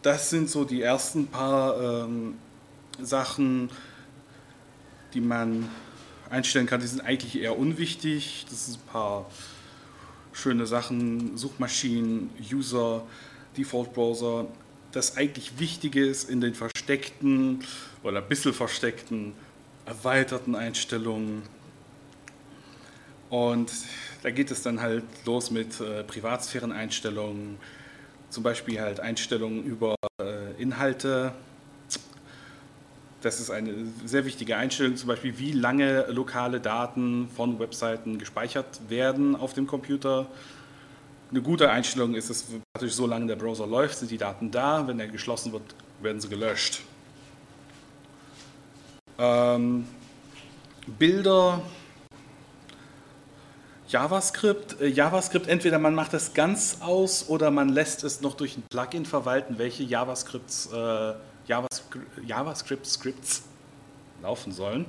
das 0.00 0.30
sind 0.30 0.48
so 0.48 0.64
die 0.64 0.80
ersten 0.80 1.26
paar 1.26 2.04
ähm, 2.06 2.38
Sachen, 2.98 3.68
die 5.12 5.20
man 5.20 5.68
einstellen 6.34 6.66
kann. 6.66 6.80
Die 6.80 6.86
sind 6.86 7.00
eigentlich 7.00 7.40
eher 7.40 7.58
unwichtig. 7.58 8.46
Das 8.50 8.66
sind 8.66 8.78
ein 8.78 8.92
paar 8.92 9.30
schöne 10.32 10.66
Sachen, 10.66 11.36
Suchmaschinen, 11.36 12.30
User, 12.52 13.04
Default 13.56 13.94
Browser. 13.94 14.46
Das 14.92 15.16
eigentlich 15.16 15.58
Wichtige 15.58 16.04
ist 16.04 16.28
in 16.28 16.40
den 16.40 16.54
versteckten 16.54 17.64
oder 18.02 18.18
ein 18.18 18.28
bisschen 18.28 18.52
versteckten, 18.52 19.32
erweiterten 19.86 20.54
Einstellungen. 20.54 21.42
Und 23.30 23.72
da 24.22 24.30
geht 24.30 24.50
es 24.50 24.62
dann 24.62 24.80
halt 24.80 25.04
los 25.24 25.50
mit 25.50 25.80
äh, 25.80 26.04
Privatsphäreneinstellungen, 26.04 27.58
zum 28.30 28.42
Beispiel 28.42 28.80
halt 28.80 29.00
Einstellungen 29.00 29.64
über 29.64 29.96
äh, 30.20 30.52
Inhalte. 30.60 31.32
Das 33.24 33.40
ist 33.40 33.50
eine 33.50 33.72
sehr 34.04 34.26
wichtige 34.26 34.58
Einstellung, 34.58 34.96
zum 34.96 35.08
Beispiel 35.08 35.38
wie 35.38 35.52
lange 35.52 36.04
lokale 36.10 36.60
Daten 36.60 37.30
von 37.34 37.58
Webseiten 37.58 38.18
gespeichert 38.18 38.82
werden 38.90 39.34
auf 39.34 39.54
dem 39.54 39.66
Computer. 39.66 40.26
Eine 41.30 41.40
gute 41.40 41.70
Einstellung 41.70 42.16
ist 42.16 42.28
es 42.28 42.44
natürlich, 42.74 42.94
solange 42.94 43.26
der 43.26 43.36
Browser 43.36 43.66
läuft, 43.66 43.96
sind 43.96 44.10
die 44.10 44.18
Daten 44.18 44.50
da. 44.50 44.86
Wenn 44.86 45.00
er 45.00 45.08
geschlossen 45.08 45.52
wird, 45.52 45.62
werden 46.02 46.20
sie 46.20 46.28
gelöscht. 46.28 46.82
Ähm, 49.18 49.86
Bilder 50.86 51.62
JavaScript. 53.88 54.82
Äh, 54.82 54.88
JavaScript, 54.88 55.48
entweder 55.48 55.78
man 55.78 55.94
macht 55.94 56.12
es 56.12 56.34
ganz 56.34 56.78
aus 56.80 57.26
oder 57.30 57.50
man 57.50 57.70
lässt 57.70 58.04
es 58.04 58.20
noch 58.20 58.34
durch 58.34 58.58
ein 58.58 58.64
Plugin 58.68 59.06
verwalten, 59.06 59.56
welche 59.56 59.82
JavaScripts, 59.82 60.70
äh, 60.74 61.14
JavaScript, 61.46 62.26
JavaScript 62.26 62.86
Scripts 62.86 63.42
laufen 64.22 64.52
sollen. 64.52 64.86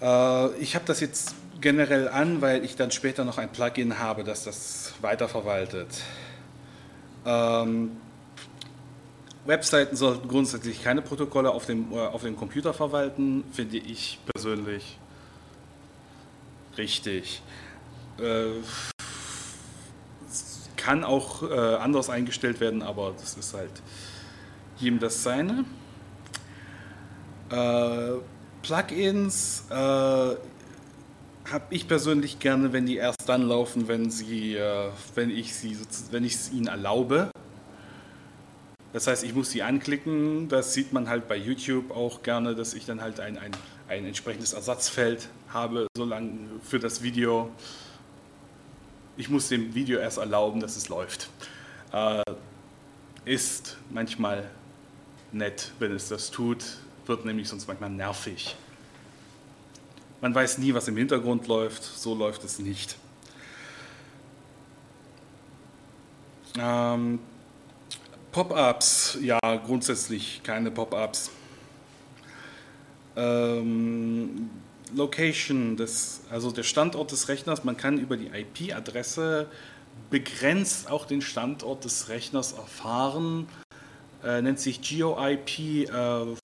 Äh, 0.00 0.54
ich 0.56 0.74
habe 0.74 0.84
das 0.84 1.00
jetzt 1.00 1.34
generell 1.60 2.08
an, 2.08 2.42
weil 2.42 2.64
ich 2.64 2.76
dann 2.76 2.90
später 2.90 3.24
noch 3.24 3.38
ein 3.38 3.50
Plugin 3.50 3.98
habe, 3.98 4.24
das 4.24 4.44
das 4.44 4.92
weiterverwaltet. 5.00 5.88
Ähm, 7.24 7.92
Webseiten 9.46 9.96
sollten 9.96 10.28
grundsätzlich 10.28 10.82
keine 10.82 11.02
Protokolle 11.02 11.50
auf 11.50 11.66
dem, 11.66 11.92
äh, 11.92 11.98
auf 11.98 12.22
dem 12.22 12.36
Computer 12.36 12.74
verwalten, 12.74 13.44
finde 13.52 13.78
ich 13.78 14.18
persönlich 14.34 14.98
Richtig. 16.76 17.42
Äh, 18.18 18.60
kann 20.76 21.04
auch 21.04 21.42
äh, 21.42 21.54
anders 21.76 22.10
eingestellt 22.10 22.60
werden, 22.60 22.82
aber 22.82 23.14
das 23.18 23.34
ist 23.34 23.54
halt 23.54 23.70
jedem 24.78 24.98
das 24.98 25.22
seine. 25.22 25.64
Äh, 27.50 28.18
Plugins 28.62 29.64
äh, 29.70 29.74
habe 29.74 30.36
ich 31.70 31.86
persönlich 31.86 32.38
gerne, 32.38 32.72
wenn 32.72 32.86
die 32.86 32.96
erst 32.96 33.28
dann 33.28 33.42
laufen, 33.42 33.88
wenn 33.88 34.10
sie, 34.10 34.56
äh, 34.56 34.90
wenn 35.14 35.30
ich 35.30 35.54
sie, 35.54 35.78
wenn 36.10 36.24
ich 36.24 36.34
es 36.34 36.52
ihnen 36.52 36.66
erlaube. 36.66 37.30
Das 38.92 39.06
heißt, 39.06 39.24
ich 39.24 39.34
muss 39.34 39.50
sie 39.50 39.62
anklicken. 39.62 40.48
Das 40.48 40.72
sieht 40.74 40.92
man 40.92 41.08
halt 41.08 41.28
bei 41.28 41.36
YouTube 41.36 41.90
auch 41.90 42.22
gerne, 42.22 42.54
dass 42.54 42.74
ich 42.74 42.86
dann 42.86 43.00
halt 43.00 43.20
ein, 43.20 43.38
ein, 43.38 43.52
ein 43.88 44.06
entsprechendes 44.06 44.54
Ersatzfeld 44.54 45.28
habe, 45.48 45.86
solange 45.96 46.32
für 46.62 46.78
das 46.78 47.02
Video. 47.02 47.50
Ich 49.16 49.28
muss 49.28 49.48
dem 49.48 49.74
Video 49.74 49.98
erst 49.98 50.18
erlauben, 50.18 50.60
dass 50.60 50.76
es 50.76 50.88
läuft. 50.88 51.28
Äh, 51.92 52.22
ist 53.24 53.76
manchmal 53.90 54.50
nett, 55.36 55.72
wenn 55.78 55.92
es 55.92 56.08
das 56.08 56.30
tut, 56.30 56.64
wird 57.06 57.24
nämlich 57.24 57.48
sonst 57.48 57.66
manchmal 57.68 57.90
nervig. 57.90 58.56
Man 60.20 60.34
weiß 60.34 60.58
nie, 60.58 60.72
was 60.74 60.88
im 60.88 60.96
Hintergrund 60.96 61.46
läuft, 61.46 61.82
so 61.82 62.14
läuft 62.14 62.42
es 62.44 62.58
nicht. 62.58 62.96
Ähm, 66.58 67.18
Pop-ups, 68.32 69.18
ja, 69.20 69.38
grundsätzlich 69.64 70.42
keine 70.42 70.70
Pop-ups. 70.70 71.30
Ähm, 73.14 74.50
Location, 74.94 75.76
des, 75.76 76.22
also 76.30 76.50
der 76.50 76.62
Standort 76.62 77.12
des 77.12 77.28
Rechners, 77.28 77.64
man 77.64 77.76
kann 77.76 77.98
über 77.98 78.16
die 78.16 78.28
IP-Adresse 78.28 79.48
begrenzt 80.10 80.90
auch 80.90 81.06
den 81.06 81.22
Standort 81.22 81.84
des 81.84 82.08
Rechners 82.08 82.52
erfahren. 82.52 83.48
Äh, 84.24 84.42
nennt 84.42 84.60
sich 84.60 84.80
GeoIP. 84.80 85.88
Äh, 85.88 86.36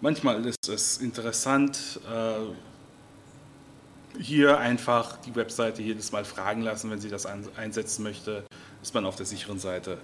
manchmal 0.00 0.44
ist 0.46 0.68
es 0.68 0.98
interessant, 0.98 2.00
äh, 2.10 2.52
hier 4.20 4.58
einfach 4.58 5.18
die 5.18 5.34
Webseite 5.36 5.82
jedes 5.82 6.12
Mal 6.12 6.24
fragen 6.24 6.62
lassen, 6.62 6.90
wenn 6.90 7.00
sie 7.00 7.10
das 7.10 7.26
einsetzen 7.26 8.02
möchte 8.02 8.44
ist 8.82 8.94
man 8.94 9.04
auf 9.04 9.16
der 9.16 9.26
sicheren 9.26 9.58
Seite. 9.58 9.98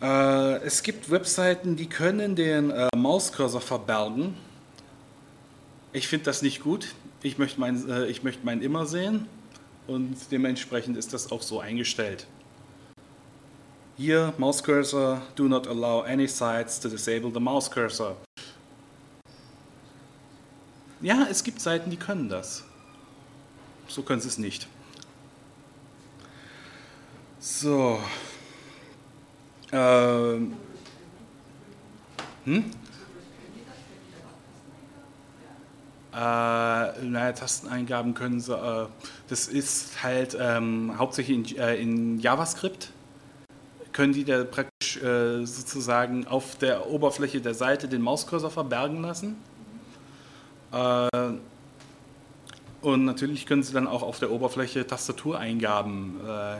Äh, 0.00 0.56
es 0.64 0.82
gibt 0.82 1.10
Webseiten, 1.10 1.76
die 1.76 1.88
können 1.88 2.36
den 2.36 2.70
äh, 2.70 2.88
Mauscursor 2.94 3.60
verbergen. 3.60 4.34
Ich 5.92 6.08
finde 6.08 6.26
das 6.26 6.42
nicht 6.42 6.62
gut. 6.62 6.94
Ich 7.22 7.38
möchte, 7.38 7.60
mein, 7.60 7.88
äh, 7.88 8.06
ich 8.06 8.22
möchte 8.22 8.44
meinen 8.44 8.62
immer 8.62 8.86
sehen 8.86 9.26
und 9.86 10.16
dementsprechend 10.30 10.96
ist 10.96 11.12
das 11.12 11.32
auch 11.32 11.42
so 11.42 11.60
eingestellt. 11.60 12.26
Hier, 13.96 14.34
Mouse 14.36 14.62
Cursor, 14.62 15.22
do 15.36 15.48
not 15.48 15.66
allow 15.66 16.02
any 16.02 16.26
sites 16.26 16.78
to 16.80 16.88
disable 16.88 17.30
the 17.30 17.40
mouse 17.40 17.70
cursor. 17.70 18.16
Ja, 21.00 21.26
es 21.30 21.42
gibt 21.42 21.60
Seiten, 21.60 21.90
die 21.90 21.96
können 21.96 22.28
das. 22.28 22.64
So 23.88 24.02
können 24.02 24.20
sie 24.20 24.28
es 24.28 24.36
nicht. 24.36 24.66
So. 27.38 27.98
Ähm. 29.72 30.56
Hm? 32.44 32.70
Äh, 36.12 36.16
naja, 36.16 37.32
Tasteneingaben 37.32 38.14
können 38.14 38.40
sie. 38.40 38.54
Äh, 38.54 38.86
das 39.28 39.48
ist 39.48 40.02
halt 40.02 40.36
ähm, 40.38 40.94
hauptsächlich 40.98 41.52
in, 41.52 41.58
äh, 41.58 41.76
in, 41.76 42.20
JavaScript. 42.20 42.90
Können 43.96 44.12
die 44.12 44.24
da 44.24 44.44
praktisch 44.44 45.02
äh, 45.02 45.46
sozusagen 45.46 46.26
auf 46.26 46.56
der 46.56 46.86
Oberfläche 46.86 47.40
der 47.40 47.54
Seite 47.54 47.88
den 47.88 48.02
Mauscursor 48.02 48.50
verbergen 48.50 49.00
lassen. 49.00 49.36
Äh, 50.70 51.08
und 52.82 53.06
natürlich 53.06 53.46
können 53.46 53.62
sie 53.62 53.72
dann 53.72 53.86
auch 53.86 54.02
auf 54.02 54.18
der 54.18 54.30
Oberfläche 54.30 54.86
Tastatureingaben 54.86 56.20
äh, 56.20 56.56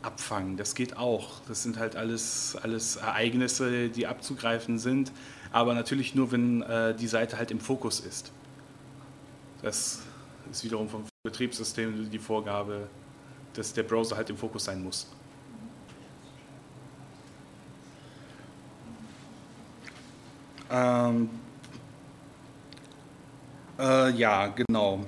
abfangen. 0.00 0.56
Das 0.56 0.74
geht 0.74 0.96
auch. 0.96 1.32
Das 1.48 1.62
sind 1.64 1.76
halt 1.76 1.96
alles, 1.96 2.56
alles 2.62 2.96
Ereignisse, 2.96 3.90
die 3.90 4.06
abzugreifen 4.06 4.78
sind, 4.78 5.12
aber 5.52 5.74
natürlich 5.74 6.14
nur, 6.14 6.32
wenn 6.32 6.62
äh, 6.62 6.94
die 6.94 7.08
Seite 7.08 7.36
halt 7.36 7.50
im 7.50 7.60
Fokus 7.60 8.00
ist. 8.00 8.32
Das 9.60 10.00
ist 10.50 10.64
wiederum 10.64 10.88
vom 10.88 11.04
Betriebssystem 11.24 12.10
die 12.10 12.18
Vorgabe, 12.18 12.88
dass 13.52 13.74
der 13.74 13.82
Browser 13.82 14.16
halt 14.16 14.30
im 14.30 14.38
Fokus 14.38 14.64
sein 14.64 14.82
muss. 14.82 15.08
Ähm, 20.70 21.30
äh, 23.78 24.10
ja, 24.10 24.48
genau. 24.48 25.00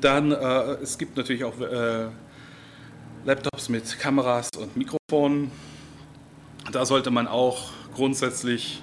Dann, 0.00 0.32
äh, 0.32 0.36
es 0.82 0.98
gibt 0.98 1.16
natürlich 1.16 1.44
auch 1.44 1.58
äh, 1.60 2.08
Laptops 3.24 3.68
mit 3.68 3.98
Kameras 3.98 4.50
und 4.58 4.76
Mikrofonen. 4.76 5.50
Da 6.72 6.84
sollte 6.84 7.10
man 7.10 7.28
auch 7.28 7.70
grundsätzlich 7.94 8.82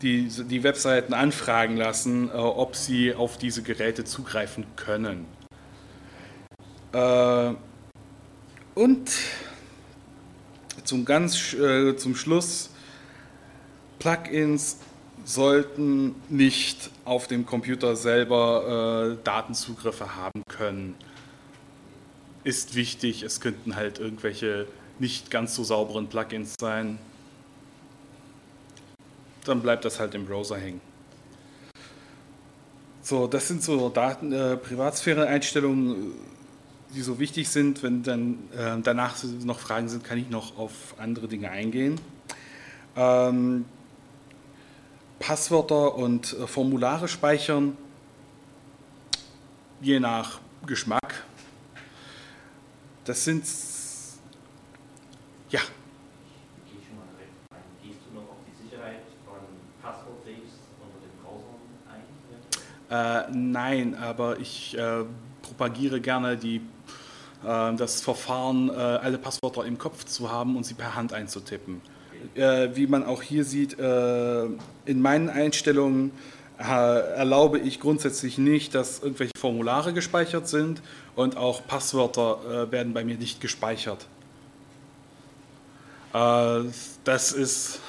die, 0.00 0.28
die 0.28 0.62
Webseiten 0.62 1.14
anfragen 1.14 1.76
lassen, 1.76 2.28
äh, 2.28 2.32
ob 2.32 2.74
sie 2.74 3.14
auf 3.14 3.38
diese 3.38 3.62
Geräte 3.62 4.04
zugreifen 4.04 4.66
können. 4.76 5.26
Äh, 6.92 7.54
und 8.74 9.10
zum, 10.84 11.04
ganz, 11.04 11.52
äh, 11.52 11.96
zum 11.96 12.16
Schluss, 12.16 12.70
Plugins 13.98 14.78
sollten 15.24 16.14
nicht 16.28 16.90
auf 17.04 17.26
dem 17.26 17.46
Computer 17.46 17.96
selber 17.96 19.16
äh, 19.18 19.24
Datenzugriffe 19.24 20.16
haben 20.16 20.42
können. 20.48 20.94
Ist 22.44 22.74
wichtig, 22.74 23.22
es 23.22 23.40
könnten 23.40 23.76
halt 23.76 23.98
irgendwelche 23.98 24.66
nicht 24.98 25.30
ganz 25.30 25.54
so 25.54 25.64
sauberen 25.64 26.08
Plugins 26.08 26.54
sein. 26.60 26.98
Dann 29.44 29.62
bleibt 29.62 29.84
das 29.84 29.98
halt 29.98 30.14
im 30.14 30.26
Browser 30.26 30.56
hängen. 30.56 30.80
So, 33.02 33.26
das 33.26 33.48
sind 33.48 33.62
so 33.62 33.88
Daten, 33.88 34.32
äh, 34.32 34.56
Privatsphäre-Einstellungen, 34.56 36.12
die 36.94 37.00
so 37.00 37.18
wichtig 37.18 37.48
sind. 37.48 37.82
Wenn 37.82 38.04
dann 38.04 38.38
äh, 38.56 38.80
danach 38.80 39.16
noch 39.44 39.58
Fragen 39.58 39.88
sind, 39.88 40.04
kann 40.04 40.18
ich 40.18 40.30
noch 40.30 40.56
auf 40.56 40.94
andere 40.98 41.26
Dinge 41.26 41.50
eingehen. 41.50 42.00
Ähm, 42.94 43.64
Passwörter 45.22 45.94
und 45.94 46.32
äh, 46.32 46.48
Formulare 46.48 47.06
speichern, 47.06 47.76
je 49.80 50.00
nach 50.00 50.40
Geschmack. 50.66 51.22
Das 53.04 53.22
sind, 53.22 53.44
ja. 55.50 55.60
Gehe 56.66 56.80
schon 56.84 56.96
mal 56.96 57.06
direkt 57.16 57.30
rein. 57.52 57.60
Gehst 57.84 58.00
du 58.10 58.14
noch 58.16 58.22
auf 58.22 58.38
die 58.48 58.64
Sicherheit 58.64 59.02
von 59.24 59.38
Passwort-Saves 59.80 60.58
unter 62.90 63.28
Äh, 63.28 63.30
nein, 63.30 63.94
aber 63.94 64.40
ich 64.40 64.76
äh, 64.76 65.04
propagiere 65.42 66.00
gerne 66.00 66.36
die, 66.36 66.62
äh, 67.44 67.74
das 67.76 68.00
Verfahren, 68.00 68.70
äh, 68.70 68.72
alle 68.72 69.18
Passwörter 69.18 69.64
im 69.66 69.78
Kopf 69.78 70.04
zu 70.04 70.32
haben 70.32 70.56
und 70.56 70.64
sie 70.64 70.74
per 70.74 70.96
Hand 70.96 71.12
einzutippen. 71.12 71.80
Äh, 72.34 72.70
wie 72.74 72.86
man 72.86 73.04
auch 73.04 73.22
hier 73.22 73.44
sieht, 73.44 73.78
äh, 73.78 74.44
in 74.86 75.02
meinen 75.02 75.28
Einstellungen 75.28 76.12
äh, 76.58 76.64
erlaube 76.64 77.58
ich 77.58 77.80
grundsätzlich 77.80 78.38
nicht, 78.38 78.74
dass 78.74 79.02
irgendwelche 79.02 79.32
Formulare 79.36 79.92
gespeichert 79.92 80.48
sind 80.48 80.80
und 81.16 81.36
auch 81.36 81.66
Passwörter 81.66 82.38
äh, 82.68 82.72
werden 82.72 82.92
bei 82.92 83.04
mir 83.04 83.16
nicht 83.16 83.40
gespeichert. 83.40 84.06
Äh, 86.14 86.60
das 87.04 87.32
ist, 87.32 87.80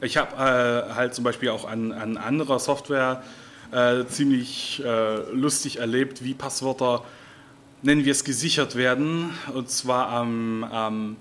ich 0.00 0.16
habe 0.16 0.36
halt 0.38 1.14
zum 1.14 1.24
Beispiel 1.24 1.50
auch 1.50 1.68
an, 1.68 1.92
an 1.92 2.16
anderer 2.16 2.58
Software 2.58 3.22
ziemlich 4.08 4.82
lustig 5.32 5.80
erlebt, 5.80 6.24
wie 6.24 6.32
Passwörter, 6.32 7.04
nennen 7.82 8.06
wir 8.06 8.12
es, 8.12 8.24
gesichert 8.24 8.76
werden. 8.76 9.34
Und 9.52 9.68
zwar 9.68 10.08
am, 10.08 10.64
am 10.64 11.16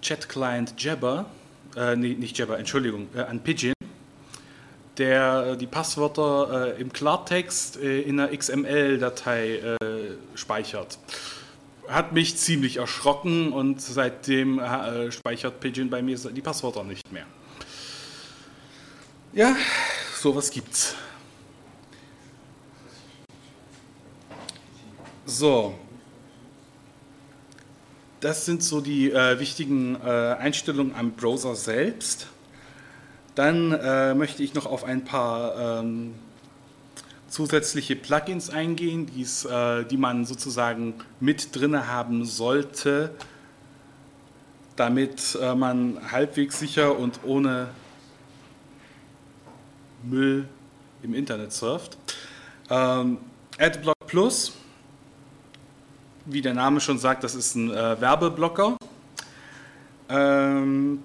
Chat-Client 0.00 0.74
Jabber, 0.78 1.26
äh, 1.76 1.96
nee, 1.96 2.14
nicht 2.14 2.38
Jabber, 2.38 2.58
Entschuldigung, 2.58 3.08
äh, 3.14 3.20
an 3.20 3.40
Pidgin, 3.40 3.74
der 4.98 5.56
die 5.56 5.66
Passwörter 5.66 6.76
äh, 6.76 6.80
im 6.80 6.92
Klartext 6.92 7.76
äh, 7.78 8.02
in 8.02 8.20
einer 8.20 8.36
XML-Datei 8.36 9.56
äh, 9.56 9.76
speichert. 10.34 10.98
Hat 11.88 12.12
mich 12.12 12.36
ziemlich 12.36 12.76
erschrocken 12.76 13.52
und 13.52 13.80
seitdem 13.80 14.58
äh, 14.58 15.10
speichert 15.10 15.60
Pidgin 15.60 15.90
bei 15.90 16.02
mir 16.02 16.18
die 16.18 16.40
Passwörter 16.40 16.84
nicht 16.84 17.10
mehr. 17.12 17.26
Ja, 19.32 19.56
sowas 20.16 20.50
gibt's. 20.50 20.94
So, 25.24 25.78
das 28.20 28.44
sind 28.44 28.62
so 28.62 28.80
die 28.80 29.10
äh, 29.10 29.38
wichtigen 29.38 29.96
äh, 29.96 30.36
Einstellungen 30.38 30.94
am 30.94 31.12
Browser 31.12 31.54
selbst. 31.54 32.26
Dann 33.34 33.72
äh, 33.72 34.14
möchte 34.14 34.42
ich 34.42 34.54
noch 34.54 34.66
auf 34.66 34.84
ein 34.84 35.04
paar 35.04 35.80
ähm, 35.80 36.14
zusätzliche 37.28 37.96
Plugins 37.96 38.50
eingehen, 38.50 39.06
die's, 39.06 39.44
äh, 39.44 39.84
die 39.84 39.96
man 39.96 40.26
sozusagen 40.26 40.94
mit 41.20 41.56
drin 41.56 41.86
haben 41.86 42.24
sollte, 42.24 43.14
damit 44.76 45.38
äh, 45.40 45.54
man 45.54 45.98
halbwegs 46.10 46.58
sicher 46.58 46.98
und 46.98 47.20
ohne 47.24 47.68
Müll 50.02 50.46
im 51.02 51.14
Internet 51.14 51.52
surft. 51.52 51.96
Ähm, 52.68 53.18
AdBlock 53.58 53.96
Plus 54.06 54.52
wie 56.32 56.42
der 56.42 56.54
Name 56.54 56.80
schon 56.80 56.98
sagt, 56.98 57.24
das 57.24 57.34
ist 57.34 57.54
ein 57.54 57.70
äh, 57.70 58.00
Werbeblocker. 58.00 58.76
Ähm, 60.08 61.02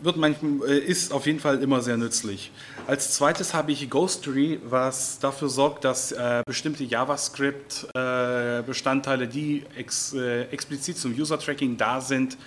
wird 0.00 0.16
manchmal, 0.16 0.68
äh, 0.68 0.78
ist 0.78 1.12
auf 1.12 1.26
jeden 1.26 1.40
Fall 1.40 1.60
immer 1.62 1.82
sehr 1.82 1.96
nützlich. 1.96 2.52
Als 2.86 3.14
zweites 3.14 3.52
habe 3.54 3.72
ich 3.72 3.90
Ghostery, 3.90 4.60
was 4.64 5.18
dafür 5.18 5.48
sorgt, 5.48 5.84
dass 5.84 6.12
äh, 6.12 6.44
bestimmte 6.46 6.84
JavaScript-Bestandteile, 6.84 9.26
die 9.26 9.64
ex, 9.76 10.12
äh, 10.14 10.42
explizit 10.44 10.98
zum 10.98 11.12
User-Tracking 11.12 11.76
da 11.76 12.00
sind, 12.00 12.38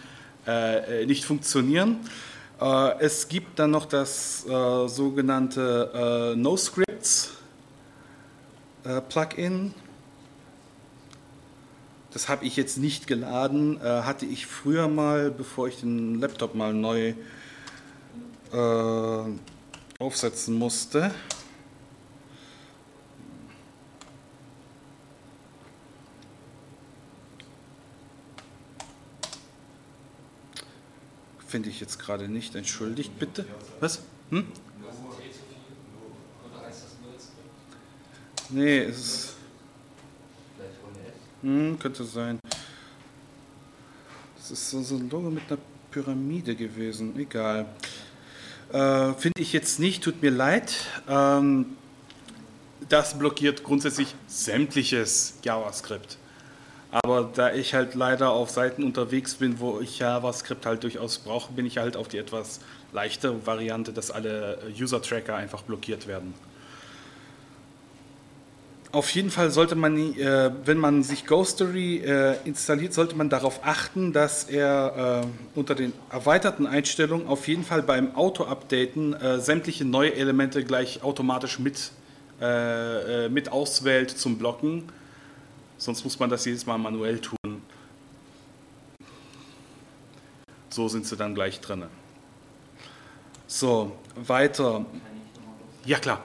äh, 0.47 1.05
nicht 1.05 1.25
funktionieren. 1.25 1.99
Äh, 2.59 2.99
es 2.99 3.27
gibt 3.27 3.59
dann 3.59 3.69
noch 3.71 3.85
das 3.85 4.45
äh, 4.47 4.87
sogenannte 4.87 6.33
NoScripts. 6.37 7.31
Das 12.11 12.27
habe 12.27 12.45
ich 12.45 12.57
jetzt 12.57 12.77
nicht 12.77 13.07
geladen, 13.07 13.79
äh, 13.81 14.03
hatte 14.03 14.25
ich 14.25 14.45
früher 14.45 14.87
mal, 14.89 15.31
bevor 15.31 15.69
ich 15.69 15.79
den 15.79 16.19
Laptop 16.19 16.55
mal 16.55 16.73
neu 16.73 17.13
äh, 18.51 19.23
aufsetzen 19.97 20.55
musste. 20.55 21.13
Finde 31.47 31.69
ich 31.69 31.79
jetzt 31.79 31.99
gerade 31.99 32.27
nicht. 32.29 32.55
Entschuldigt 32.55 33.19
bitte. 33.19 33.45
Was? 33.79 34.01
Hm? 34.29 34.47
Nee, 38.49 38.79
es 38.79 38.97
ist. 38.97 39.30
Hm, 41.41 41.79
könnte 41.79 42.03
sein. 42.03 42.39
Das 44.37 44.51
ist 44.51 44.69
so, 44.69 44.95
ein 44.95 45.09
Logo 45.09 45.29
mit 45.29 45.43
einer 45.49 45.59
Pyramide 45.89 46.55
gewesen. 46.55 47.17
Egal. 47.17 47.65
Äh, 48.71 49.13
Finde 49.13 49.41
ich 49.41 49.53
jetzt 49.53 49.79
nicht, 49.79 50.03
tut 50.03 50.21
mir 50.21 50.31
leid. 50.31 50.73
Ähm, 51.07 51.77
das 52.89 53.17
blockiert 53.17 53.63
grundsätzlich 53.63 54.13
sämtliches 54.27 55.35
JavaScript. 55.43 56.17
Aber 56.91 57.31
da 57.33 57.53
ich 57.53 57.73
halt 57.73 57.95
leider 57.95 58.31
auf 58.31 58.49
Seiten 58.49 58.83
unterwegs 58.83 59.35
bin, 59.35 59.59
wo 59.59 59.79
ich 59.79 59.99
JavaScript 59.99 60.65
halt 60.65 60.83
durchaus 60.83 61.19
brauche, 61.19 61.53
bin 61.53 61.65
ich 61.65 61.77
halt 61.77 61.95
auf 61.95 62.09
die 62.09 62.17
etwas 62.17 62.59
leichtere 62.91 63.45
Variante, 63.47 63.93
dass 63.93 64.11
alle 64.11 64.59
User-Tracker 64.77 65.35
einfach 65.35 65.63
blockiert 65.63 66.05
werden. 66.07 66.33
Auf 68.93 69.09
jeden 69.15 69.31
Fall 69.31 69.51
sollte 69.51 69.75
man, 69.75 69.95
äh, 70.17 70.51
wenn 70.65 70.77
man 70.77 71.01
sich 71.03 71.25
Ghostery 71.25 71.99
äh, 71.99 72.35
installiert, 72.43 72.93
sollte 72.93 73.15
man 73.15 73.29
darauf 73.29 73.61
achten, 73.63 74.11
dass 74.11 74.43
er 74.43 75.23
äh, 75.23 75.57
unter 75.57 75.75
den 75.75 75.93
erweiterten 76.09 76.67
Einstellungen 76.67 77.25
auf 77.27 77.47
jeden 77.47 77.63
Fall 77.63 77.83
beim 77.83 78.13
Auto-Updaten 78.15 79.13
äh, 79.13 79.39
sämtliche 79.39 79.85
neue 79.85 80.13
Elemente 80.13 80.65
gleich 80.65 81.03
automatisch 81.03 81.57
mit, 81.57 81.91
äh, 82.41 83.27
äh, 83.27 83.29
mit 83.29 83.49
auswählt 83.49 84.11
zum 84.11 84.37
Blocken. 84.37 84.89
Sonst 85.77 86.03
muss 86.03 86.19
man 86.19 86.29
das 86.29 86.43
jedes 86.43 86.65
Mal 86.65 86.77
manuell 86.77 87.19
tun. 87.19 87.61
So 90.69 90.89
sind 90.89 91.05
sie 91.05 91.15
dann 91.15 91.33
gleich 91.33 91.61
drin. 91.61 91.85
So, 93.47 93.93
weiter. 94.15 94.85
Ja, 95.85 95.97
klar. 95.97 96.21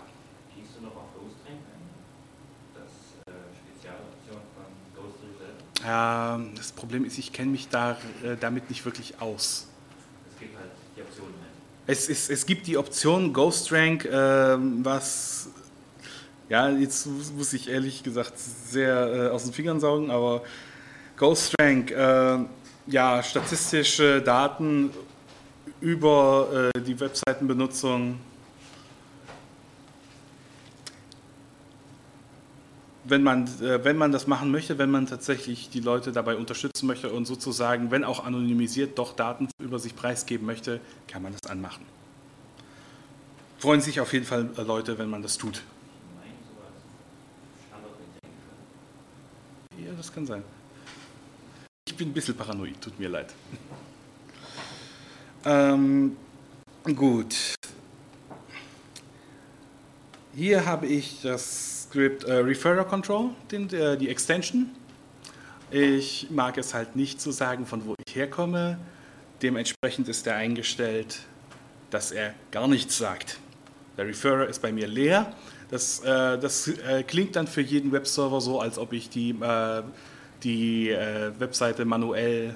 Ähm, 5.75 5.75
das 5.86 6.72
Problem 6.72 7.04
ist, 7.04 7.16
ich 7.18 7.32
kenne 7.32 7.52
mich 7.52 7.68
da, 7.68 7.92
äh, 8.24 8.36
damit 8.40 8.70
nicht 8.70 8.84
wirklich 8.84 9.20
aus. 9.20 9.68
Es 10.32 10.40
gibt 10.40 10.58
halt 10.58 10.70
die 10.96 11.02
Optionen. 11.02 11.34
Es, 11.86 12.08
ist, 12.08 12.30
es 12.30 12.46
gibt 12.46 12.66
die 12.66 12.76
Option 12.76 13.32
Ghost 13.32 13.70
Rank, 13.70 14.04
äh, 14.04 14.10
was, 14.82 15.48
ja, 16.48 16.68
jetzt 16.70 17.06
muss 17.06 17.52
ich 17.52 17.68
ehrlich 17.68 18.02
gesagt 18.02 18.32
sehr 18.36 19.28
äh, 19.28 19.28
aus 19.28 19.44
den 19.44 19.52
Fingern 19.52 19.78
saugen, 19.78 20.10
aber 20.10 20.42
Ghost 21.16 21.54
Rank, 21.60 21.92
äh, 21.92 22.38
ja, 22.88 23.22
statistische 23.22 24.20
Daten 24.22 24.90
über 25.80 26.70
äh, 26.74 26.80
die 26.80 26.98
Webseitenbenutzung 26.98 28.18
wenn 33.08 33.22
man, 33.22 33.46
äh, 33.60 33.84
wenn 33.84 33.96
man 33.96 34.12
das 34.12 34.26
machen 34.26 34.50
möchte, 34.50 34.78
wenn 34.78 34.90
man 34.90 35.06
tatsächlich 35.06 35.70
die 35.70 35.80
Leute 35.80 36.12
dabei 36.12 36.36
unterstützen 36.36 36.86
möchte 36.86 37.10
und 37.10 37.26
sozusagen, 37.26 37.90
wenn 37.90 38.04
auch 38.04 38.24
anonymisiert, 38.24 38.98
doch 38.98 39.14
Daten 39.14 39.48
über 39.58 39.78
sich 39.78 39.94
preisgeben 39.94 40.46
möchte, 40.46 40.80
kann 41.08 41.22
man 41.22 41.32
das 41.32 41.50
anmachen. 41.50 41.84
Freuen 43.58 43.80
sich 43.80 44.00
auf 44.00 44.12
jeden 44.12 44.26
Fall 44.26 44.50
äh, 44.56 44.62
Leute, 44.62 44.98
wenn 44.98 45.08
man 45.08 45.22
das 45.22 45.38
tut. 45.38 45.62
Ja, 49.78 49.92
das 49.96 50.12
kann 50.12 50.26
sein. 50.26 50.42
Ich 51.88 51.96
bin 51.96 52.08
ein 52.08 52.12
bisschen 52.12 52.36
paranoid, 52.36 52.80
tut 52.80 52.98
mir 52.98 53.08
leid. 53.08 53.32
Ähm, 55.48 56.16
gut. 56.82 57.54
Hier 60.36 60.66
habe 60.66 60.84
ich 60.86 61.22
das 61.22 61.84
Script 61.84 62.24
äh, 62.24 62.34
Referrer 62.34 62.84
Control, 62.84 63.30
den, 63.50 63.72
äh, 63.72 63.96
die 63.96 64.10
Extension. 64.10 64.70
Ich 65.70 66.28
mag 66.28 66.58
es 66.58 66.74
halt 66.74 66.94
nicht 66.94 67.22
zu 67.22 67.30
sagen, 67.30 67.64
von 67.64 67.86
wo 67.86 67.94
ich 68.06 68.14
herkomme. 68.14 68.78
Dementsprechend 69.40 70.10
ist 70.10 70.26
er 70.26 70.36
eingestellt, 70.36 71.20
dass 71.88 72.12
er 72.12 72.34
gar 72.50 72.68
nichts 72.68 72.98
sagt. 72.98 73.38
Der 73.96 74.06
Referrer 74.06 74.46
ist 74.46 74.60
bei 74.60 74.72
mir 74.72 74.86
leer. 74.86 75.34
Das, 75.70 76.00
äh, 76.00 76.38
das 76.38 76.68
äh, 76.68 77.02
klingt 77.02 77.34
dann 77.34 77.46
für 77.46 77.62
jeden 77.62 77.90
Webserver 77.92 78.42
so, 78.42 78.60
als 78.60 78.76
ob 78.76 78.92
ich 78.92 79.08
die, 79.08 79.30
äh, 79.30 79.82
die 80.42 80.90
äh, 80.90 81.32
Webseite 81.38 81.86
manuell, 81.86 82.54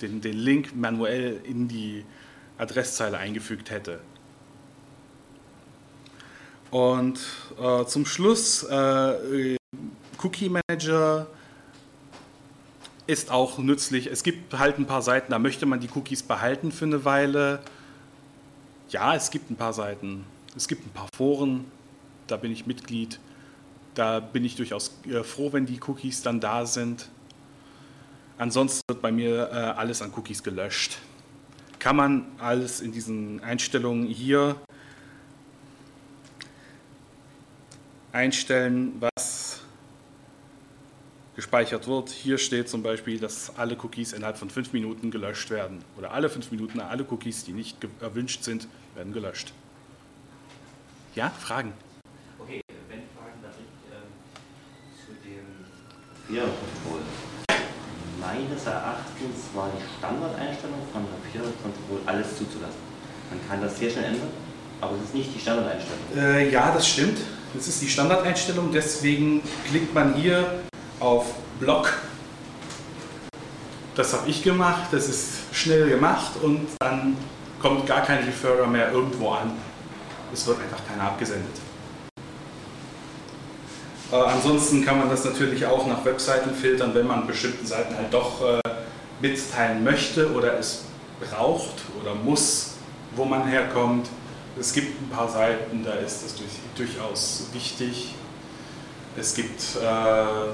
den, 0.00 0.20
den 0.20 0.38
Link 0.38 0.76
manuell 0.76 1.40
in 1.42 1.66
die 1.66 2.04
Adresszeile 2.56 3.18
eingefügt 3.18 3.72
hätte. 3.72 3.98
Und 6.70 7.20
äh, 7.60 7.84
zum 7.84 8.06
Schluss, 8.06 8.64
äh, 8.64 9.56
Cookie 10.22 10.48
Manager 10.48 11.26
ist 13.06 13.30
auch 13.30 13.58
nützlich. 13.58 14.06
Es 14.08 14.22
gibt 14.22 14.58
halt 14.58 14.78
ein 14.78 14.86
paar 14.86 15.02
Seiten, 15.02 15.30
da 15.30 15.38
möchte 15.38 15.66
man 15.66 15.80
die 15.80 15.88
Cookies 15.94 16.22
behalten 16.22 16.72
für 16.72 16.86
eine 16.86 17.04
Weile. 17.04 17.60
Ja, 18.88 19.14
es 19.14 19.30
gibt 19.30 19.50
ein 19.50 19.56
paar 19.56 19.72
Seiten. 19.72 20.24
Es 20.56 20.68
gibt 20.68 20.86
ein 20.86 20.90
paar 20.90 21.08
Foren, 21.16 21.64
da 22.26 22.36
bin 22.36 22.50
ich 22.50 22.66
Mitglied. 22.66 23.20
Da 23.94 24.20
bin 24.20 24.44
ich 24.44 24.56
durchaus 24.56 24.98
äh, 25.06 25.22
froh, 25.22 25.52
wenn 25.52 25.66
die 25.66 25.80
Cookies 25.86 26.22
dann 26.22 26.40
da 26.40 26.66
sind. 26.66 27.08
Ansonsten 28.38 28.82
wird 28.88 29.00
bei 29.00 29.12
mir 29.12 29.48
äh, 29.50 29.54
alles 29.54 30.02
an 30.02 30.12
Cookies 30.14 30.42
gelöscht. 30.42 30.98
Kann 31.78 31.96
man 31.96 32.26
alles 32.38 32.80
in 32.80 32.92
diesen 32.92 33.42
Einstellungen 33.42 34.06
hier 34.08 34.56
einstellen, 38.16 38.94
was 38.98 39.60
gespeichert 41.36 41.86
wird. 41.86 42.08
Hier 42.08 42.38
steht 42.38 42.68
zum 42.68 42.82
Beispiel, 42.82 43.20
dass 43.20 43.52
alle 43.58 43.76
Cookies 43.76 44.12
innerhalb 44.14 44.38
von 44.38 44.48
fünf 44.48 44.72
Minuten 44.72 45.10
gelöscht 45.10 45.50
werden. 45.50 45.84
Oder 45.98 46.12
alle 46.12 46.30
fünf 46.30 46.50
Minuten 46.50 46.80
alle 46.80 47.04
Cookies, 47.10 47.44
die 47.44 47.52
nicht 47.52 47.76
erwünscht 48.00 48.42
sind, 48.42 48.68
werden 48.94 49.12
gelöscht. 49.12 49.52
Ja, 51.14 51.30
Fragen? 51.30 51.72
Okay, 52.38 52.62
wenn 52.88 53.02
Fragen, 53.14 53.38
darf 53.42 53.54
ich 53.60 53.72
äh, 53.92 54.00
zu 55.04 55.12
dem 55.22 55.46
Peer-Control. 56.26 57.00
Meines 58.18 58.66
Erachtens 58.66 59.54
war 59.54 59.70
die 59.76 59.84
Standardeinstellung 59.98 60.80
von 60.90 61.04
der 61.04 61.30
Peer-Control 61.30 62.00
alles 62.06 62.30
zuzulassen. 62.38 62.80
Man 63.30 63.46
kann 63.46 63.60
das 63.60 63.78
sehr 63.78 63.90
schnell 63.90 64.04
ändern, 64.04 64.30
aber 64.80 64.96
es 64.96 65.02
ist 65.04 65.14
nicht 65.14 65.34
die 65.34 65.40
Standardeinstellung. 65.40 66.00
Äh, 66.16 66.50
ja, 66.50 66.72
das 66.72 66.88
stimmt. 66.88 67.18
Das 67.56 67.68
ist 67.68 67.80
die 67.80 67.88
Standardeinstellung, 67.88 68.70
deswegen 68.70 69.40
klickt 69.66 69.94
man 69.94 70.12
hier 70.14 70.62
auf 71.00 71.24
Block. 71.58 71.90
Das 73.94 74.12
habe 74.12 74.28
ich 74.28 74.42
gemacht, 74.42 74.88
das 74.90 75.08
ist 75.08 75.38
schnell 75.52 75.88
gemacht 75.88 76.32
und 76.42 76.66
dann 76.78 77.16
kommt 77.58 77.86
gar 77.86 78.02
kein 78.02 78.24
Referrer 78.24 78.66
mehr 78.66 78.92
irgendwo 78.92 79.30
an. 79.30 79.52
Es 80.34 80.46
wird 80.46 80.58
einfach 80.60 80.86
keiner 80.86 81.04
abgesendet. 81.04 81.56
Äh, 84.12 84.16
ansonsten 84.16 84.84
kann 84.84 84.98
man 84.98 85.08
das 85.08 85.24
natürlich 85.24 85.64
auch 85.64 85.86
nach 85.86 86.04
Webseiten 86.04 86.54
filtern, 86.54 86.94
wenn 86.94 87.06
man 87.06 87.26
bestimmten 87.26 87.64
Seiten 87.64 87.96
halt 87.96 88.12
doch 88.12 88.42
äh, 88.46 88.60
mitteilen 89.22 89.82
möchte 89.82 90.30
oder 90.34 90.58
es 90.58 90.84
braucht 91.20 91.76
oder 92.02 92.14
muss, 92.14 92.74
wo 93.14 93.24
man 93.24 93.48
herkommt. 93.48 94.10
Es 94.58 94.72
gibt 94.72 95.02
ein 95.02 95.10
paar 95.10 95.28
Seiten, 95.28 95.84
da 95.84 95.92
ist 95.92 96.24
das 96.24 96.34
durch, 96.34 96.50
durchaus 96.76 97.44
wichtig. 97.52 98.14
Es 99.14 99.34
gibt 99.34 99.60
äh, 99.76 99.86
äh, 99.86 100.52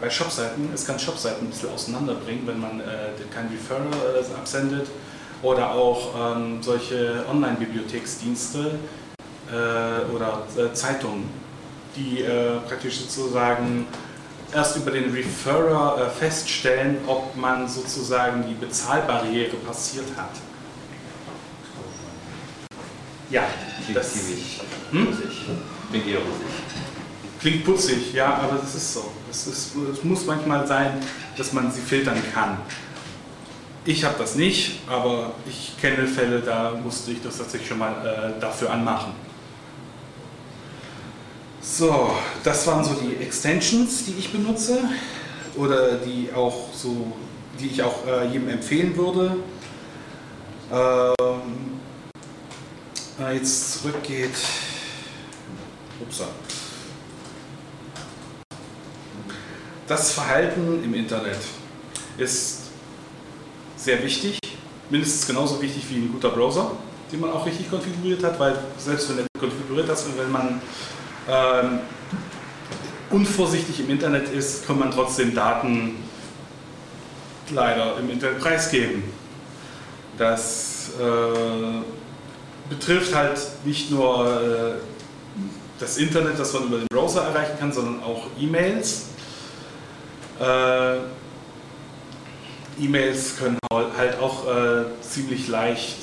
bei 0.00 0.08
Shopseiten, 0.08 0.68
es 0.72 0.86
kann 0.86 0.98
Shopseiten 0.98 1.48
ein 1.48 1.50
bisschen 1.50 1.70
auseinanderbringen, 1.70 2.46
wenn 2.46 2.60
man 2.60 2.80
äh, 2.80 2.84
kein 3.34 3.48
Referral 3.48 3.88
äh, 4.14 4.38
absendet 4.38 4.86
oder 5.42 5.72
auch 5.72 6.36
ähm, 6.36 6.62
solche 6.62 7.24
Online-Bibliotheksdienste 7.28 8.78
äh, 9.50 10.14
oder 10.14 10.42
äh, 10.56 10.72
Zeitungen, 10.72 11.28
die 11.96 12.24
praktisch 12.68 13.00
sozusagen 13.00 13.84
erst 14.54 14.76
über 14.76 14.92
den 14.92 15.12
Referrer 15.12 16.08
feststellen, 16.10 16.98
ob 17.08 17.34
man 17.34 17.68
sozusagen 17.68 18.44
die 18.48 18.54
Bezahlbarriere 18.54 19.56
passiert 19.56 20.06
hat. 20.16 20.30
Ja, 23.30 23.44
Klingt 23.84 23.96
das 23.98 24.12
ziemlich 24.12 24.60
Hm? 24.90 25.06
russig. 25.06 25.46
Klingt 25.90 26.06
eher 26.06 26.18
russig. 26.18 26.46
klingt 27.40 27.64
putzig, 27.64 28.12
ja, 28.12 28.34
aber 28.34 28.58
das 28.60 28.74
ist 28.74 28.92
so. 28.94 29.10
Es, 29.30 29.46
ist, 29.46 29.72
es 29.92 30.04
muss 30.04 30.26
manchmal 30.26 30.66
sein, 30.66 31.00
dass 31.36 31.52
man 31.52 31.70
sie 31.70 31.80
filtern 31.80 32.20
kann. 32.34 32.58
Ich 33.84 34.04
habe 34.04 34.16
das 34.18 34.34
nicht, 34.34 34.80
aber 34.88 35.32
ich 35.48 35.72
kenne 35.80 36.06
Fälle, 36.06 36.40
da 36.40 36.72
musste 36.82 37.12
ich 37.12 37.22
das 37.22 37.38
tatsächlich 37.38 37.68
schon 37.68 37.78
mal 37.78 38.34
äh, 38.36 38.40
dafür 38.40 38.70
anmachen. 38.70 39.12
So, 41.62 42.10
das 42.44 42.66
waren 42.66 42.84
so 42.84 42.94
die 42.94 43.16
Extensions, 43.22 44.04
die 44.06 44.14
ich 44.18 44.30
benutze 44.32 44.78
oder 45.56 45.92
die 45.96 46.28
auch 46.34 46.68
so, 46.74 47.12
die 47.58 47.66
ich 47.68 47.82
auch 47.82 48.06
äh, 48.06 48.26
jedem 48.28 48.48
empfehlen 48.48 48.94
würde. 48.96 49.36
Ähm, 50.72 51.69
er 53.20 53.32
jetzt 53.34 53.82
zurückgeht, 53.82 54.34
upsa. 56.00 56.28
Das 59.86 60.12
Verhalten 60.12 60.82
im 60.84 60.94
Internet 60.94 61.38
ist 62.16 62.62
sehr 63.76 64.02
wichtig, 64.02 64.38
mindestens 64.88 65.26
genauso 65.26 65.60
wichtig 65.60 65.84
wie 65.90 65.96
ein 65.96 66.12
guter 66.12 66.30
Browser. 66.30 66.72
den 67.10 67.20
man 67.20 67.30
auch 67.30 67.44
richtig 67.44 67.68
konfiguriert 67.68 68.22
hat, 68.22 68.38
weil 68.38 68.56
selbst 68.78 69.08
wenn 69.10 69.18
er 69.18 69.26
konfiguriert 69.38 69.88
ist 69.88 70.06
und 70.06 70.16
wenn 70.16 70.30
man 70.30 70.62
ähm, 71.28 71.80
unvorsichtig 73.10 73.80
im 73.80 73.90
Internet 73.90 74.28
ist, 74.28 74.66
kann 74.66 74.78
man 74.78 74.92
trotzdem 74.92 75.34
Daten 75.34 75.96
leider 77.50 77.98
im 77.98 78.10
Internet 78.10 78.38
preisgeben. 78.38 79.02
Das 80.16 80.92
äh, 81.00 81.99
betrifft 82.70 83.14
halt 83.14 83.38
nicht 83.64 83.90
nur 83.90 84.26
äh, 84.26 84.74
das 85.78 85.98
Internet, 85.98 86.38
das 86.38 86.54
man 86.54 86.64
über 86.68 86.78
den 86.78 86.86
Browser 86.90 87.24
erreichen 87.24 87.58
kann, 87.58 87.72
sondern 87.72 88.02
auch 88.02 88.26
E-Mails. 88.38 89.06
Äh, 90.40 90.96
E-Mails 92.78 93.36
können 93.36 93.58
halt 93.70 94.18
auch 94.20 94.46
äh, 94.46 94.84
ziemlich 95.02 95.48
leicht 95.48 95.98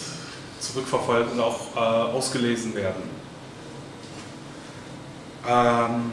zurückverfolgt 0.60 1.32
und 1.34 1.39
auch 1.39 1.75
ausgelesen 1.75 2.75
werden. 2.75 3.03
Ähm, 5.47 6.12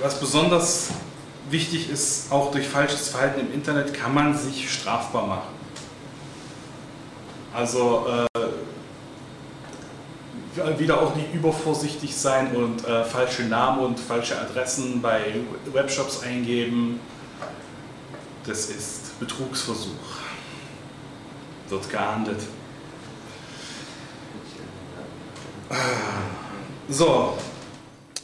was 0.00 0.18
besonders 0.18 0.88
wichtig 1.50 1.90
ist, 1.90 2.32
auch 2.32 2.50
durch 2.50 2.66
falsches 2.66 3.08
Verhalten 3.10 3.40
im 3.40 3.52
Internet 3.52 3.94
kann 3.94 4.12
man 4.12 4.36
sich 4.36 4.70
strafbar 4.70 5.26
machen. 5.26 5.54
Also 7.54 8.26
wieder 10.78 11.00
auch 11.00 11.14
nicht 11.14 11.32
übervorsichtig 11.34 12.16
sein 12.16 12.54
und 12.54 12.86
äh, 12.86 13.04
falsche 13.04 13.42
Namen 13.42 13.80
und 13.80 14.00
falsche 14.00 14.38
Adressen 14.38 15.00
bei 15.00 15.34
Webshops 15.72 16.22
eingeben. 16.22 17.00
Das 18.46 18.66
ist 18.66 19.18
Betrugsversuch. 19.20 19.92
Wird 21.68 21.90
geahndet. 21.90 22.40
So, 26.88 27.36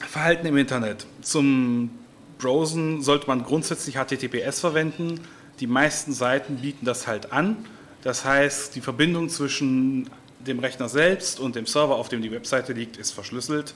Verhalten 0.09 0.47
im 0.47 0.57
Internet. 0.57 1.07
Zum 1.21 1.91
Browsen 2.39 3.03
sollte 3.03 3.27
man 3.27 3.45
grundsätzlich 3.45 3.97
HTTPS 3.97 4.61
verwenden. 4.61 5.21
Die 5.61 5.67
meisten 5.67 6.13
Seiten 6.13 6.57
bieten 6.57 6.87
das 6.87 7.07
halt 7.07 7.33
an. 7.33 7.57
Das 8.03 8.25
heißt, 8.25 8.75
die 8.75 8.81
Verbindung 8.81 9.29
zwischen 9.29 10.09
dem 10.47 10.59
Rechner 10.59 10.89
selbst 10.89 11.41
und 11.41 11.57
dem 11.57 11.67
Server, 11.67 11.97
auf 11.97 12.09
dem 12.09 12.23
die 12.23 12.31
Webseite 12.31 12.73
liegt, 12.73 12.97
ist 12.97 13.13
verschlüsselt. 13.13 13.75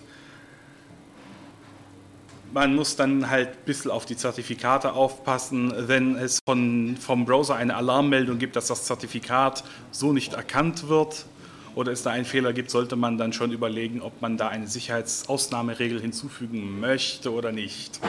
Man 2.52 2.74
muss 2.74 2.96
dann 2.96 3.28
halt 3.28 3.50
ein 3.50 3.64
bisschen 3.66 3.90
auf 3.90 4.07
die 4.07 4.16
Zertifikate 4.16 4.94
aufpassen. 4.94 5.72
Wenn 5.76 6.16
es 6.16 6.38
von, 6.46 6.96
vom 6.96 7.26
Browser 7.26 7.57
eine 7.57 7.76
Alarmmeldung 7.76 8.38
gibt, 8.38 8.57
dass 8.57 8.68
das 8.68 8.85
Zertifikat 8.85 9.64
so 9.90 10.12
nicht 10.12 10.33
erkannt 10.33 10.88
wird 10.88 11.26
oder 11.74 11.92
es 11.92 12.02
da 12.02 12.11
einen 12.11 12.24
Fehler 12.24 12.54
gibt, 12.54 12.70
sollte 12.70 12.96
man 12.96 13.18
dann 13.18 13.35
schon 13.35 13.52
überlegen, 13.52 14.00
ob 14.00 14.22
man 14.22 14.38
da 14.38 14.48
eine 14.48 14.66
Sicherheitsausnahmeregel 14.66 16.00
hinzufügen 16.00 16.81
möchte 16.81 17.33
oder 17.33 17.52
nicht. 17.52 18.00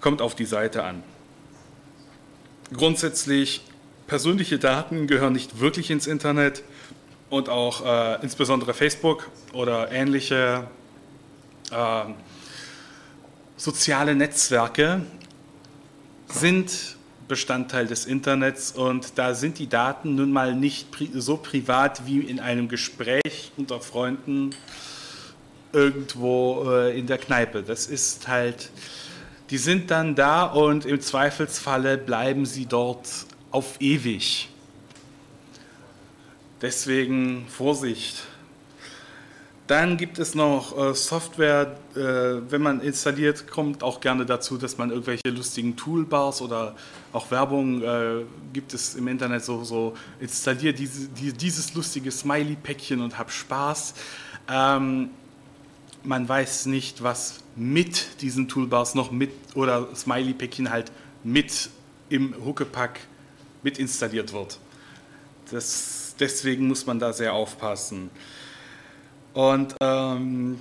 Kommt 0.00 0.20
auf 0.20 0.34
die 0.34 0.44
Seite 0.44 0.82
an. 0.82 1.04
Grundsätzlich, 2.72 3.62
persönliche 4.08 4.58
Daten 4.58 5.06
gehören 5.06 5.32
nicht 5.32 5.60
wirklich 5.60 5.90
ins 5.90 6.08
Internet 6.08 6.64
und 7.30 7.48
auch 7.48 7.84
äh, 7.84 8.22
insbesondere 8.22 8.74
Facebook 8.74 9.30
oder 9.52 9.90
ähnliche 9.90 10.68
äh, 11.70 12.04
soziale 13.56 14.14
Netzwerke 14.14 15.02
sind 16.28 16.96
Bestandteil 17.28 17.86
des 17.86 18.06
Internets 18.06 18.72
und 18.72 19.16
da 19.16 19.34
sind 19.34 19.60
die 19.60 19.68
Daten 19.68 20.16
nun 20.16 20.32
mal 20.32 20.54
nicht 20.54 20.90
pri 20.90 21.10
so 21.14 21.36
privat 21.36 22.04
wie 22.04 22.18
in 22.18 22.40
einem 22.40 22.68
Gespräch 22.68 23.52
unter 23.56 23.80
Freunden 23.80 24.50
irgendwo 25.72 26.68
äh, 26.68 26.98
in 26.98 27.06
der 27.06 27.18
Kneipe. 27.18 27.62
Das 27.62 27.86
ist 27.86 28.26
halt, 28.26 28.70
die 29.50 29.58
sind 29.58 29.92
dann 29.92 30.16
da 30.16 30.44
und 30.44 30.84
im 30.84 31.00
Zweifelsfalle 31.00 31.98
bleiben 31.98 32.46
sie 32.46 32.66
dort 32.66 33.08
auf 33.52 33.80
ewig. 33.80 34.49
Deswegen 36.62 37.46
Vorsicht. 37.48 38.22
Dann 39.66 39.96
gibt 39.96 40.18
es 40.18 40.34
noch 40.34 40.76
äh, 40.76 40.94
Software, 40.94 41.78
äh, 41.94 42.00
wenn 42.50 42.60
man 42.60 42.80
installiert, 42.80 43.48
kommt 43.48 43.84
auch 43.84 44.00
gerne 44.00 44.26
dazu, 44.26 44.58
dass 44.58 44.76
man 44.78 44.90
irgendwelche 44.90 45.30
lustigen 45.30 45.76
Toolbars 45.76 46.42
oder 46.42 46.74
auch 47.12 47.30
Werbung 47.30 47.80
äh, 47.80 48.24
gibt 48.52 48.74
es 48.74 48.96
im 48.96 49.06
Internet 49.06 49.44
so, 49.44 49.62
so 49.62 49.94
installier 50.18 50.72
diese, 50.72 51.06
die, 51.08 51.32
dieses 51.32 51.72
lustige 51.74 52.10
Smiley-Päckchen 52.10 53.00
und 53.00 53.16
hab 53.16 53.30
Spaß. 53.30 53.94
Ähm, 54.50 55.10
man 56.02 56.28
weiß 56.28 56.66
nicht, 56.66 57.04
was 57.04 57.38
mit 57.54 58.20
diesen 58.22 58.48
Toolbars 58.48 58.96
noch 58.96 59.12
mit 59.12 59.30
oder 59.54 59.88
Smiley-Päckchen 59.94 60.70
halt 60.70 60.90
mit 61.22 61.70
im 62.08 62.34
Huckepack 62.44 62.98
mit 63.62 63.78
installiert 63.78 64.32
wird. 64.32 64.58
Das, 65.52 66.09
deswegen 66.20 66.68
muss 66.68 66.86
man 66.86 66.98
da 66.98 67.12
sehr 67.12 67.32
aufpassen. 67.32 68.10
Und 69.32 69.74
ähm, 69.80 70.60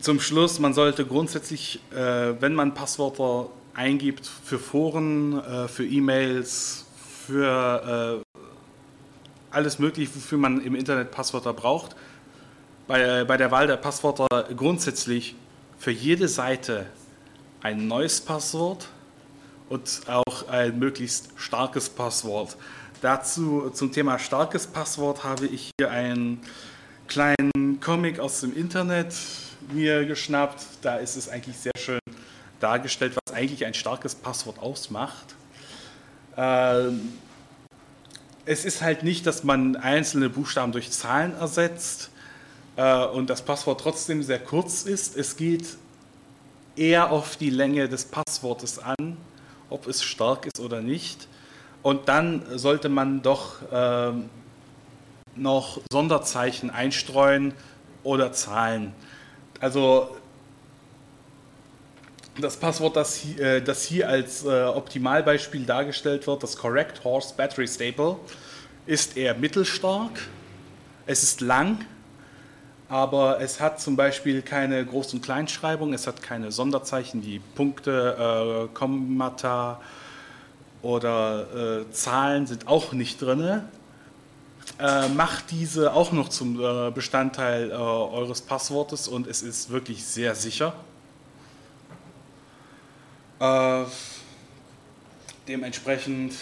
zum 0.00 0.20
Schluss, 0.20 0.58
man 0.58 0.74
sollte 0.74 1.04
grundsätzlich, 1.04 1.80
äh, 1.92 2.40
wenn 2.40 2.54
man 2.54 2.74
Passwörter 2.74 3.48
eingibt 3.74 4.26
für 4.26 4.58
Foren, 4.58 5.42
äh, 5.42 5.68
für 5.68 5.86
E-Mails, 5.86 6.86
für 7.26 8.22
äh, 8.22 8.40
alles 9.50 9.78
Mögliche, 9.78 10.14
wofür 10.14 10.38
man 10.38 10.60
im 10.60 10.74
Internet 10.74 11.10
Passwörter 11.10 11.52
braucht, 11.52 11.96
bei, 12.86 13.24
bei 13.24 13.36
der 13.36 13.50
Wahl 13.50 13.66
der 13.66 13.76
Passwörter 13.76 14.28
grundsätzlich 14.54 15.34
für 15.78 15.90
jede 15.90 16.28
Seite 16.28 16.86
ein 17.62 17.86
neues 17.88 18.20
Passwort 18.20 18.88
und 19.68 20.02
auch 20.06 20.48
ein 20.48 20.78
möglichst 20.78 21.30
starkes 21.36 21.88
Passwort. 21.88 22.56
Dazu 23.02 23.70
zum 23.70 23.92
Thema 23.92 24.18
starkes 24.18 24.66
Passwort 24.66 25.22
habe 25.22 25.46
ich 25.46 25.70
hier 25.78 25.90
ein 25.90 26.40
kleinen 27.08 27.78
Comic 27.80 28.18
aus 28.18 28.40
dem 28.40 28.56
Internet 28.56 29.14
mir 29.72 30.06
geschnappt. 30.06 30.64
Da 30.80 30.96
ist 30.96 31.16
es 31.16 31.28
eigentlich 31.28 31.58
sehr 31.58 31.72
schön 31.76 32.00
dargestellt, 32.58 33.14
was 33.14 33.34
eigentlich 33.34 33.66
ein 33.66 33.74
starkes 33.74 34.14
Passwort 34.14 34.58
ausmacht. 34.58 35.34
Ähm, 36.38 37.12
es 38.46 38.64
ist 38.64 38.80
halt 38.80 39.02
nicht, 39.02 39.26
dass 39.26 39.44
man 39.44 39.76
einzelne 39.76 40.30
Buchstaben 40.30 40.72
durch 40.72 40.90
Zahlen 40.90 41.34
ersetzt 41.34 42.10
äh, 42.76 43.04
und 43.04 43.28
das 43.28 43.42
Passwort 43.42 43.80
trotzdem 43.80 44.22
sehr 44.22 44.38
kurz 44.38 44.84
ist. 44.84 45.16
Es 45.16 45.36
geht 45.36 45.76
eher 46.76 47.10
auf 47.10 47.36
die 47.36 47.50
Länge 47.50 47.90
des 47.90 48.06
Passwortes 48.06 48.78
an, 48.78 49.18
ob 49.68 49.86
es 49.86 50.02
stark 50.02 50.46
ist 50.46 50.60
oder 50.60 50.80
nicht. 50.80 51.28
Und 51.86 52.08
dann 52.08 52.42
sollte 52.58 52.88
man 52.88 53.22
doch 53.22 53.58
ähm, 53.70 54.28
noch 55.36 55.80
Sonderzeichen 55.88 56.68
einstreuen 56.68 57.54
oder 58.02 58.32
Zahlen. 58.32 58.92
Also 59.60 60.16
das 62.40 62.56
Passwort, 62.56 62.96
das 62.96 63.14
hier, 63.14 63.38
äh, 63.38 63.62
das 63.62 63.84
hier 63.84 64.08
als 64.08 64.44
äh, 64.44 64.64
Optimalbeispiel 64.64 65.64
dargestellt 65.64 66.26
wird, 66.26 66.42
das 66.42 66.56
Correct 66.56 67.04
Horse 67.04 67.34
Battery 67.36 67.68
Staple, 67.68 68.16
ist 68.86 69.16
eher 69.16 69.36
mittelstark. 69.36 70.22
Es 71.06 71.22
ist 71.22 71.40
lang, 71.40 71.84
aber 72.88 73.40
es 73.40 73.60
hat 73.60 73.80
zum 73.80 73.94
Beispiel 73.94 74.42
keine 74.42 74.82
Groß- 74.82 75.14
und 75.14 75.22
Kleinschreibung, 75.22 75.92
es 75.92 76.08
hat 76.08 76.20
keine 76.20 76.50
Sonderzeichen 76.50 77.24
wie 77.24 77.38
Punkte, 77.54 78.66
äh, 78.66 78.74
Kommata 78.74 79.80
oder 80.86 81.82
äh, 81.82 81.90
Zahlen 81.90 82.46
sind 82.46 82.68
auch 82.68 82.92
nicht 82.92 83.20
drin 83.20 83.62
äh, 84.78 85.08
macht 85.08 85.50
diese 85.50 85.92
auch 85.92 86.12
noch 86.12 86.28
zum 86.28 86.60
äh, 86.60 86.90
Bestandteil 86.90 87.70
äh, 87.70 87.74
eures 87.74 88.42
Passwortes 88.42 89.08
und 89.08 89.26
es 89.26 89.42
ist 89.42 89.70
wirklich 89.70 90.04
sehr 90.04 90.34
sicher. 90.34 90.74
Äh, 93.40 93.84
dementsprechend. 95.48 96.34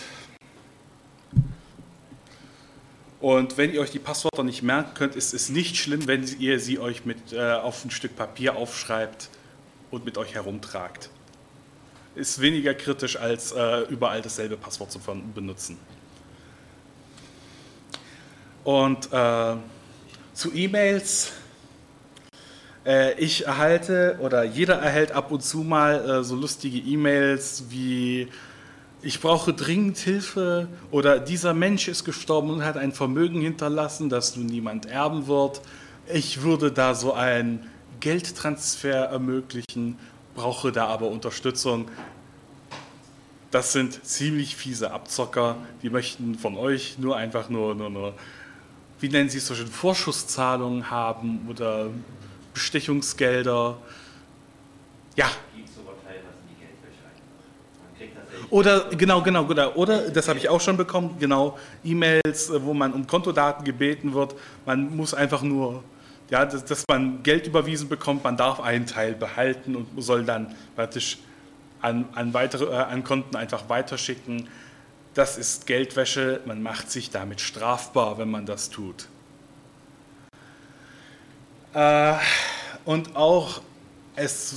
Und 3.21 3.57
wenn 3.57 3.73
ihr 3.73 3.81
euch 3.81 3.91
die 3.91 3.99
Passwörter 3.99 4.43
nicht 4.43 4.63
merken 4.63 4.93
könnt, 4.95 5.17
ist 5.17 5.33
es 5.33 5.49
nicht 5.49 5.77
schlimm, 5.77 6.07
wenn 6.07 6.25
ihr 6.39 6.61
sie 6.61 6.79
euch 6.79 7.05
mit, 7.07 7.33
äh, 7.33 7.53
auf 7.53 7.85
ein 7.85 7.91
Stück 7.91 8.17
Papier 8.17 8.57
aufschreibt 8.57 9.31
und 9.91 10.05
mit 10.05 10.19
euch 10.19 10.35
herumtragt. 10.35 11.09
Ist 12.15 12.41
weniger 12.41 12.75
kritisch, 12.75 13.17
als 13.17 13.53
äh, 13.53 13.83
überall 13.89 14.23
dasselbe 14.23 14.57
Passwort 14.57 14.93
zu 14.93 15.01
benutzen. 15.35 15.79
Und 18.63 19.13
äh, 19.13 19.57
zu 20.35 20.53
E-Mails. 20.55 21.33
Äh, 22.85 23.19
ich 23.19 23.47
erhalte 23.47 24.19
oder 24.21 24.45
jeder 24.45 24.75
erhält 24.75 25.13
ab 25.13 25.31
und 25.31 25.43
zu 25.43 25.59
mal 25.59 26.21
äh, 26.21 26.25
so 26.25 26.37
lustige 26.37 26.79
E-Mails 26.79 27.65
wie 27.71 28.29
ich 29.03 29.21
brauche 29.21 29.53
dringend 29.53 29.99
Hilfe 29.99 30.67
oder 30.91 31.19
dieser 31.19 31.53
Mensch 31.53 31.89
ist 31.89 32.05
gestorben 32.05 32.51
und 32.51 32.65
hat 32.65 32.79
ein 32.79 32.93
Vermögen 32.93 33.43
hinterlassen, 33.43 34.09
das 34.09 34.35
nun 34.35 34.47
niemand 34.47 34.87
erben 34.87 35.27
wird. 35.27 35.61
Ich 36.13 36.43
würde 36.43 36.73
da 36.73 36.95
so 36.95 37.13
einen 37.13 37.69
Geldtransfer 38.01 39.05
ermöglichen, 39.11 39.99
brauche 40.35 40.73
da 40.73 40.87
aber 40.87 41.09
Unterstützung. 41.09 41.89
Das 43.51 43.73
sind 43.73 44.05
ziemlich 44.05 44.57
fiese 44.57 44.91
Abzocker, 44.91 45.57
die 45.83 45.91
möchten 45.91 46.35
von 46.35 46.57
euch 46.57 46.99
nur 46.99 47.17
einfach 47.17 47.49
nur, 47.49 47.75
nur, 47.75 47.91
nur 47.91 48.15
wie 49.01 49.09
nennen 49.09 49.29
sie 49.29 49.39
es 49.39 49.47
so 49.47 49.55
schön, 49.55 49.69
Vorschusszahlungen 49.69 50.91
haben 50.91 51.47
oder 51.49 51.91
Bestechungsgelder. 52.53 53.77
Ja, 55.17 55.31
Oder 58.51 58.85
genau, 58.91 59.21
genau, 59.21 59.45
genau. 59.47 59.73
Oder 59.73 60.11
das 60.11 60.29
habe 60.29 60.39
ich 60.39 60.49
auch 60.49 60.61
schon 60.61 60.77
bekommen, 60.77 61.17
genau, 61.19 61.59
E-Mails, 61.83 62.53
wo 62.61 62.73
man 62.73 62.93
um 62.93 63.05
Kontodaten 63.05 63.65
gebeten 63.65 64.15
wird. 64.15 64.37
Man 64.65 64.97
muss 64.97 65.13
einfach 65.13 65.43
nur, 65.43 65.83
ja, 66.35 66.45
dass, 66.45 66.65
dass, 66.65 66.85
man 66.89 67.23
Geld 67.23 67.47
überwiesen 67.47 67.89
bekommt, 67.89 68.25
man 68.25 68.37
darf 68.37 68.59
einen 68.59 68.87
Teil 68.87 69.15
behalten 69.15 69.77
und 69.77 69.87
soll 70.03 70.25
dann 70.25 70.53
praktisch 70.75 71.19
an, 71.81 72.07
an 72.13 72.35
weitere 72.35 72.65
äh, 72.65 72.77
an 72.77 73.05
Konten 73.05 73.37
einfach 73.37 73.69
weiterschicken. 73.69 74.49
Das 75.15 75.39
ist 75.39 75.69
Geldwäsche, 75.69 76.41
man 76.45 76.61
macht 76.61 76.91
sich 76.91 77.11
damit 77.11 77.41
strafbar, 77.41 78.19
wenn 78.19 78.33
man 78.33 78.47
das 78.47 78.69
tut. 78.69 79.07
Äh, 81.73 82.15
und 82.85 83.15
auch 83.15 83.61
es 84.17 84.57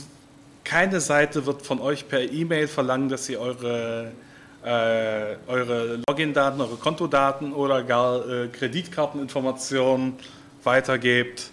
keine 0.63 0.99
Seite 0.99 1.45
wird 1.45 1.61
von 1.61 1.79
euch 1.79 2.07
per 2.07 2.21
E-Mail 2.21 2.67
verlangen, 2.67 3.07
dass 3.07 3.29
ihr 3.29 3.39
eure, 3.39 4.13
äh, 4.65 5.35
eure 5.45 5.99
Login-Daten, 6.09 6.59
eure 6.59 6.77
Kontodaten 6.77 7.53
oder 7.53 7.83
gar 7.83 8.27
äh, 8.27 8.47
Kreditkarteninformationen 8.47 10.13
weitergebt. 10.63 11.51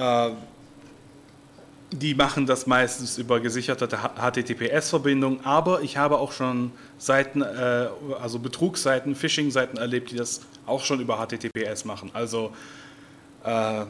Äh, 0.00 0.30
die 1.92 2.14
machen 2.14 2.46
das 2.46 2.66
meistens 2.66 3.18
über 3.18 3.40
gesicherte 3.40 3.88
HTTPS-Verbindungen, 3.88 5.44
aber 5.44 5.82
ich 5.82 5.96
habe 5.96 6.18
auch 6.18 6.32
schon 6.32 6.70
Seiten, 6.98 7.42
äh, 7.42 7.88
also 8.20 8.38
Betrugsseiten, 8.38 9.14
Phishing-Seiten 9.16 9.76
erlebt, 9.76 10.12
die 10.12 10.16
das 10.16 10.42
auch 10.66 10.84
schon 10.84 11.00
über 11.00 11.16
HTTPS 11.18 11.84
machen. 11.84 12.10
Also 12.14 12.52
äh, 13.44 13.84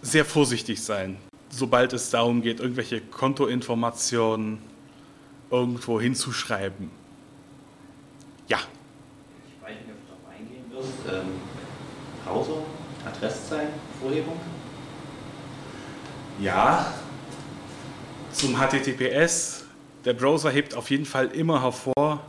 sehr 0.00 0.24
vorsichtig 0.24 0.82
sein 0.82 1.18
sobald 1.50 1.92
es 1.92 2.10
darum 2.10 2.42
geht, 2.42 2.60
irgendwelche 2.60 3.00
Kontoinformationen 3.00 4.58
irgendwo 5.50 6.00
hinzuschreiben. 6.00 6.90
Ja. 8.48 8.58
Ich 9.46 9.62
weiß 9.62 9.76
nicht, 9.76 9.90
ob 9.90 10.00
du 10.00 10.08
darauf 10.08 10.38
eingehen 10.38 10.64
wirst. 10.70 11.24
Ähm, 11.26 11.32
Browser, 12.24 12.62
Adresszeilen, 13.06 13.72
Vorhebung? 14.00 14.38
Ja. 16.40 16.86
Zum 18.32 18.56
HTTPS. 18.56 19.64
Der 20.04 20.14
Browser 20.14 20.50
hebt 20.50 20.74
auf 20.74 20.90
jeden 20.90 21.04
Fall 21.04 21.26
immer 21.28 21.62
hervor. 21.62 22.20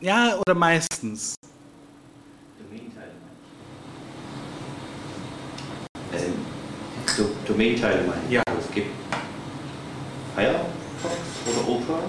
Ja, 0.00 0.36
oder 0.36 0.54
meistens. 0.54 1.34
Domain-Teile 7.46 8.02
meinen. 8.02 8.30
Ja. 8.30 8.42
Also 8.46 8.60
es 8.60 8.74
gibt 8.74 8.90
Firefox 10.34 11.14
oder 11.46 11.68
Opera, 11.68 12.00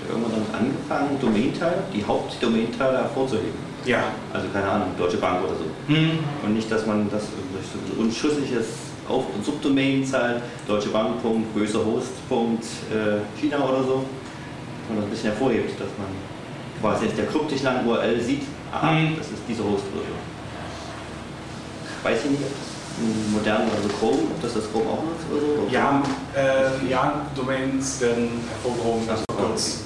der 0.00 0.10
irgendwann 0.10 0.32
damit 0.32 0.54
angefangen, 0.54 1.20
Domain-Teile, 1.20 1.84
die 1.94 2.04
Hauptdomain-Teile 2.04 2.98
hervorzuheben. 2.98 3.72
Ja. 3.84 4.04
Also 4.32 4.48
keine 4.52 4.68
Ahnung, 4.68 4.88
Deutsche 4.98 5.18
Bank 5.18 5.44
oder 5.44 5.54
so. 5.54 5.64
Mhm. 5.92 6.18
Und 6.42 6.54
nicht, 6.54 6.70
dass 6.70 6.86
man 6.86 7.10
das 7.10 7.24
durch 7.52 7.66
so 7.66 8.00
unschlüssiges 8.00 8.66
Auf- 9.08 9.34
und 9.34 9.44
Subdomain 9.44 10.04
zahlt, 10.04 10.42
Deutsche 10.66 10.90
Bank, 10.90 11.16
böser 11.54 11.84
Host, 11.84 12.10
äh, 12.30 13.40
China 13.40 13.58
oder 13.68 13.82
so. 13.82 14.04
Und 14.88 14.96
das 14.96 15.04
ein 15.04 15.10
bisschen 15.10 15.30
hervorhebt, 15.30 15.78
dass 15.80 15.88
man 15.98 16.08
quasi 16.80 17.06
jetzt 17.06 17.18
der 17.18 17.26
kryptisch 17.26 17.62
lange 17.62 17.88
URL 17.88 18.20
sieht, 18.20 18.42
aha, 18.72 18.92
mhm. 18.92 19.16
das 19.16 19.26
ist 19.28 19.42
diese 19.48 19.62
Host 19.62 19.84
oder 19.94 20.02
so. 20.02 20.14
Weiß 22.08 22.24
ich 22.24 22.30
nicht, 22.32 22.42
ob 22.42 22.50
das 22.50 23.32
modernen, 23.32 23.70
also 23.76 23.88
Chrome, 23.88 24.22
ob 24.34 24.42
das 24.42 24.54
das 24.54 24.70
Chrome 24.70 24.90
auch 24.90 25.04
nutzt 25.04 25.26
oder 25.30 25.40
so? 25.40 25.72
Ja, 25.72 26.02
äh, 26.34 26.90
ja, 26.90 27.26
Domains 27.34 28.00
werden 28.00 28.28
hervorgehoben, 28.50 29.06
ganz 29.06 29.22
kurz. 29.36 29.84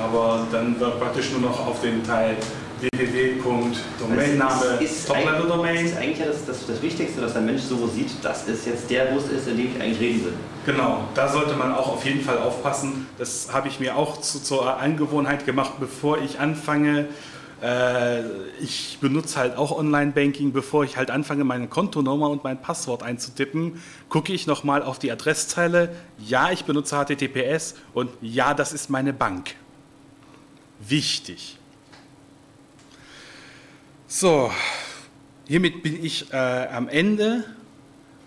Aber 0.00 0.46
dann 0.52 0.78
wird 0.78 1.00
praktisch 1.00 1.32
nur 1.32 1.40
noch 1.40 1.66
auf 1.66 1.80
den 1.80 2.04
Teil 2.04 2.36
www.domainname 2.80 4.78
Top-Level-Domain. 5.06 5.84
Das 5.84 5.92
ist 5.92 5.98
eigentlich 5.98 6.26
das, 6.26 6.44
das, 6.46 6.66
das, 6.66 6.82
Wichtigste, 6.82 7.20
dass 7.20 7.32
der 7.32 7.42
Mensch 7.42 7.62
so 7.62 7.86
sieht, 7.86 8.22
dass 8.22 8.46
es 8.48 8.66
jetzt 8.66 8.90
der 8.90 9.14
Host 9.14 9.30
ist, 9.30 9.48
in 9.48 9.56
dem 9.56 9.74
ich 9.74 9.80
eigentlich 9.80 10.00
reden 10.00 10.24
will. 10.26 10.34
Genau, 10.66 11.04
da 11.14 11.28
sollte 11.28 11.54
man 11.54 11.72
auch 11.72 11.88
auf 11.88 12.04
jeden 12.04 12.20
Fall 12.20 12.38
aufpassen. 12.38 13.06
Das 13.18 13.52
habe 13.52 13.68
ich 13.68 13.80
mir 13.80 13.96
auch 13.96 14.20
zu, 14.20 14.42
zur 14.42 14.78
Angewohnheit 14.78 15.46
gemacht, 15.46 15.74
bevor 15.80 16.18
ich 16.18 16.38
anfange, 16.38 17.08
äh, 17.62 18.20
ich 18.60 18.98
benutze 19.00 19.38
halt 19.38 19.56
auch 19.56 19.76
Online-Banking, 19.76 20.52
bevor 20.52 20.84
ich 20.84 20.96
halt 20.96 21.10
anfange, 21.10 21.44
meine 21.44 21.68
Kontonummer 21.68 22.28
und 22.30 22.44
mein 22.44 22.60
Passwort 22.60 23.02
einzutippen, 23.02 23.80
gucke 24.08 24.32
ich 24.32 24.46
nochmal 24.46 24.82
auf 24.82 24.98
die 24.98 25.10
Adresszeile. 25.10 25.94
Ja, 26.18 26.50
ich 26.50 26.64
benutze 26.64 26.96
HTTPS 26.96 27.74
und 27.94 28.10
ja, 28.20 28.52
das 28.52 28.72
ist 28.72 28.90
meine 28.90 29.12
Bank. 29.12 29.54
Wichtig. 30.80 31.58
So, 34.18 34.50
hiermit 35.46 35.82
bin 35.82 36.02
ich 36.02 36.32
äh, 36.32 36.68
am 36.68 36.88
Ende 36.88 37.44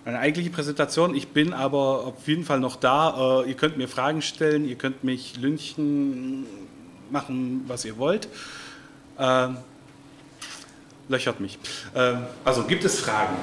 meine 0.05 0.19
eigentliche 0.19 0.51
Präsentation. 0.51 1.15
Ich 1.15 1.29
bin 1.29 1.51
aber 1.51 2.05
auf 2.05 2.27
jeden 2.27 2.43
Fall 2.45 2.59
noch 2.59 2.75
da. 2.75 3.41
Äh, 3.41 3.49
ihr 3.49 3.55
könnt 3.55 3.75
mir 3.75 3.87
Fragen 3.87 4.21
stellen, 4.21 4.69
ihr 4.69 4.75
könnt 4.75 5.03
mich 5.03 5.37
lünchen, 5.37 6.45
machen, 7.09 7.63
was 7.67 7.85
ihr 7.85 7.97
wollt. 7.97 8.27
Äh, 9.17 9.47
löchert 11.07 11.39
mich. 11.39 11.57
Äh, 11.95 12.17
also 12.45 12.65
gibt 12.65 12.85
es 12.85 12.99
Fragen? 12.99 13.33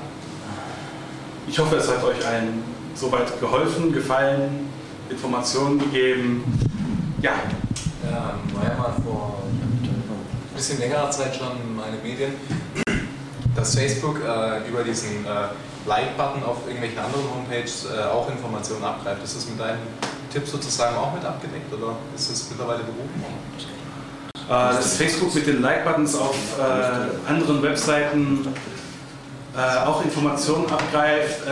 Ich 1.49 1.59
hoffe, 1.59 1.74
es 1.74 1.88
hat 1.88 2.05
euch 2.05 2.24
allen 2.24 2.62
soweit 2.94 3.40
geholfen, 3.40 3.92
gefallen, 3.92 4.68
Informationen 5.11 5.80
gegeben. 5.80 6.44
Ja. 7.22 7.42
Ja, 8.09 8.38
war 8.55 8.64
ja 8.64 8.78
mal 8.78 8.94
vor 9.05 9.42
ein 9.51 9.66
bisschen 10.57 10.80
längerer 10.80 11.11
Zeit 11.11 11.36
schon 11.36 11.76
meine 11.76 11.98
Medien, 12.02 12.32
dass 13.54 13.74
Facebook 13.74 14.20
äh, 14.20 14.68
über 14.68 14.82
diesen 14.82 15.24
äh, 15.26 15.48
Like-Button 15.86 16.42
auf 16.44 16.59
irgendwelchen 16.66 16.98
anderen 16.98 17.24
Homepages 17.34 17.86
äh, 17.86 18.04
auch 18.04 18.28
Informationen 18.30 18.82
abgreift. 18.82 19.22
Ist 19.22 19.36
das 19.36 19.48
mit 19.48 19.61
deinem 19.61 19.80
Tipp 20.32 20.46
sozusagen 20.46 20.96
auch 20.96 21.12
mit 21.12 21.24
abgedeckt 21.24 21.72
oder 21.72 21.96
ist 22.14 22.30
es 22.30 22.50
mittlerweile 22.50 22.80
berufen? 22.84 23.22
Äh, 24.48 24.48
dass 24.48 24.96
Facebook 24.96 25.34
mit 25.34 25.46
den 25.46 25.61
Like-Buttons 25.61 26.16
auf 26.16 26.36
äh, 26.59 27.30
anderen 27.30 27.62
Webseiten 27.62 28.48
äh, 29.54 29.86
auch 29.86 30.02
Informationen 30.04 30.66
abgreift, 30.70 31.42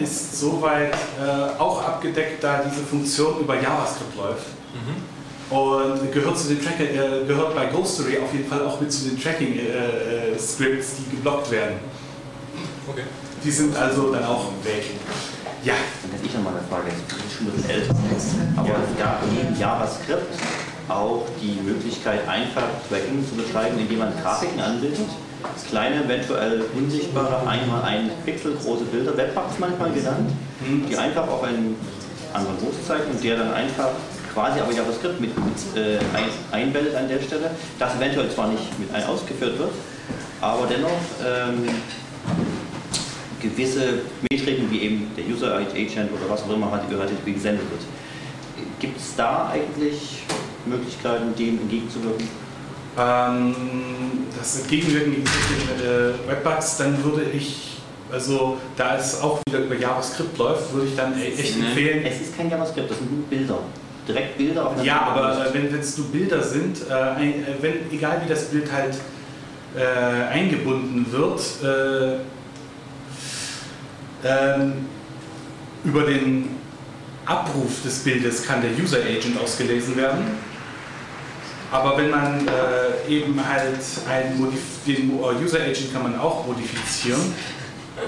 ist 0.00 0.38
soweit 0.38 0.94
auch 1.58 1.82
abgedeckt, 1.82 2.44
da 2.44 2.62
diese 2.62 2.82
Funktion 2.82 3.40
über 3.40 3.54
JavaScript 3.54 4.16
läuft. 4.16 4.46
Mhm. 4.74 5.17
Und 5.50 6.12
gehört, 6.12 6.38
zu 6.38 6.48
den 6.48 6.62
Tracker, 6.62 6.84
äh, 6.84 7.24
gehört 7.26 7.54
bei 7.54 7.66
Ghostory 7.66 8.18
auf 8.18 8.32
jeden 8.32 8.48
Fall 8.48 8.66
auch 8.66 8.78
mit 8.80 8.92
zu 8.92 9.08
den 9.08 9.18
Tracking-Scripts, 9.18 10.96
die 10.98 11.16
geblockt 11.16 11.50
werden. 11.50 11.76
Okay. 12.86 13.04
Die 13.42 13.50
sind 13.50 13.74
also 13.76 14.12
dann 14.12 14.24
auch 14.24 14.46
weg. 14.62 14.84
Ja. 15.64 15.74
Dann 16.02 16.12
hätte 16.12 16.26
ich 16.26 16.34
nochmal 16.34 16.52
eine 16.54 16.68
Frage, 16.68 16.92
das 17.08 17.18
ist 17.18 17.36
schon 17.36 17.46
ein 17.46 17.52
bisschen 17.52 17.70
älter. 17.70 17.94
Aber 18.56 18.68
ja. 18.68 18.74
es 18.90 18.98
gab 18.98 19.22
neben 19.32 19.58
JavaScript 19.58 20.34
auch 20.88 21.24
die 21.40 21.60
Möglichkeit, 21.62 22.28
einfach 22.28 22.68
Tracking 22.88 23.24
zu 23.26 23.34
betreiben, 23.34 23.78
indem 23.78 23.98
man 24.00 24.12
Grafiken 24.22 24.60
anbietet. 24.60 25.08
Kleine, 25.68 26.04
eventuell 26.04 26.64
unsichtbare, 26.76 27.46
einmal 27.46 27.82
ein 27.82 28.10
Pixel 28.24 28.56
große 28.62 28.84
Bilder, 28.84 29.16
Webbugs 29.16 29.58
manchmal 29.58 29.92
genannt, 29.92 30.30
die 30.90 30.96
einfach 30.96 31.28
auf 31.28 31.42
einen 31.42 31.76
anderen 32.32 32.56
Host 32.56 32.86
zeigen 32.86 33.10
und 33.10 33.22
der 33.22 33.36
dann 33.36 33.52
einfach 33.52 33.90
quasi 34.38 34.60
aber 34.60 34.72
JavaScript 34.72 35.20
mit, 35.20 35.34
mit 35.36 35.76
äh, 35.76 35.98
einbettet 36.52 36.94
an 36.94 37.08
der 37.08 37.20
Stelle, 37.20 37.50
das 37.76 37.96
eventuell 37.96 38.30
zwar 38.30 38.46
nicht 38.46 38.78
mit 38.78 38.94
ein 38.94 39.02
ausgeführt 39.04 39.58
wird, 39.58 39.72
aber 40.40 40.66
dennoch 40.66 40.90
ähm, 41.26 41.68
gewisse 43.42 44.02
Metriken 44.30 44.70
wie 44.70 44.82
eben 44.82 45.10
der 45.16 45.24
User 45.26 45.56
Agent 45.56 46.12
oder 46.12 46.30
was 46.30 46.44
auch 46.44 46.50
immer 46.50 46.68
HTTP 46.68 47.34
gesendet 47.34 47.64
wird. 47.68 47.80
Gibt 48.78 49.00
es 49.00 49.16
da 49.16 49.50
eigentlich 49.52 50.22
Möglichkeiten, 50.66 51.34
dem 51.36 51.58
entgegenzuwirken? 51.60 52.28
Ähm, 52.96 53.54
das 54.38 54.60
Entgegenwirken 54.60 55.14
gegen 55.14 55.24
äh, 55.24 56.28
Webbugs, 56.28 56.76
dann 56.76 57.02
würde 57.02 57.24
ich, 57.32 57.78
also 58.12 58.58
da 58.76 58.96
es 58.96 59.20
auch 59.20 59.40
wieder 59.48 59.64
über 59.64 59.74
JavaScript 59.74 60.38
läuft, 60.38 60.72
würde 60.72 60.86
ich 60.86 60.94
dann 60.94 61.20
echt 61.20 61.56
empfehlen. 61.56 62.06
Es 62.06 62.20
ist 62.20 62.36
kein 62.36 62.48
JavaScript, 62.48 62.88
das 62.88 62.98
sind 62.98 63.12
nur 63.12 63.24
Bilder. 63.24 63.58
Direkt 64.08 64.38
Bilder 64.38 64.66
auf 64.66 64.72
einer 64.74 64.82
Ja, 64.82 65.00
aber 65.02 65.46
äh, 65.46 65.54
wenn 65.54 65.78
es 65.78 65.98
nur 65.98 66.08
Bilder 66.08 66.42
sind, 66.42 66.78
äh, 66.90 66.92
äh, 66.94 67.44
wenn, 67.60 67.92
egal 67.92 68.22
wie 68.24 68.28
das 68.28 68.46
Bild 68.46 68.72
halt 68.72 68.96
äh, 69.76 70.32
eingebunden 70.32 71.06
wird, 71.12 71.40
äh, 71.62 72.16
ähm, 74.24 74.86
über 75.84 76.02
den 76.02 76.56
Abruf 77.24 77.82
des 77.84 77.98
Bildes 78.00 78.44
kann 78.44 78.62
der 78.62 78.70
User 78.82 78.98
Agent 78.98 79.38
ausgelesen 79.40 79.96
werden. 79.96 80.24
Aber 81.70 81.98
wenn 81.98 82.10
man 82.10 82.48
äh, 82.48 83.12
eben 83.12 83.38
halt 83.46 83.78
ein 84.08 84.40
Modif 84.40 84.60
den 84.86 85.20
User 85.42 85.60
Agent 85.60 85.92
kann 85.92 86.02
man 86.02 86.18
auch 86.18 86.46
modifizieren. 86.46 87.20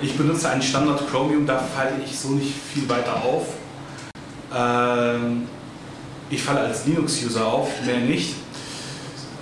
Ich 0.01 0.17
benutze 0.17 0.49
einen 0.49 0.63
Standard 0.63 1.07
Chromium, 1.11 1.47
da 1.47 1.59
falle 1.59 1.93
ich 2.03 2.19
so 2.19 2.31
nicht 2.31 2.55
viel 2.73 2.89
weiter 2.89 3.23
auf. 3.23 3.49
Ähm, 4.57 5.47
ich 6.31 6.43
falle 6.43 6.61
als 6.61 6.87
Linux-User 6.87 7.45
auf, 7.45 7.69
mehr 7.85 7.99
nicht. 7.99 8.35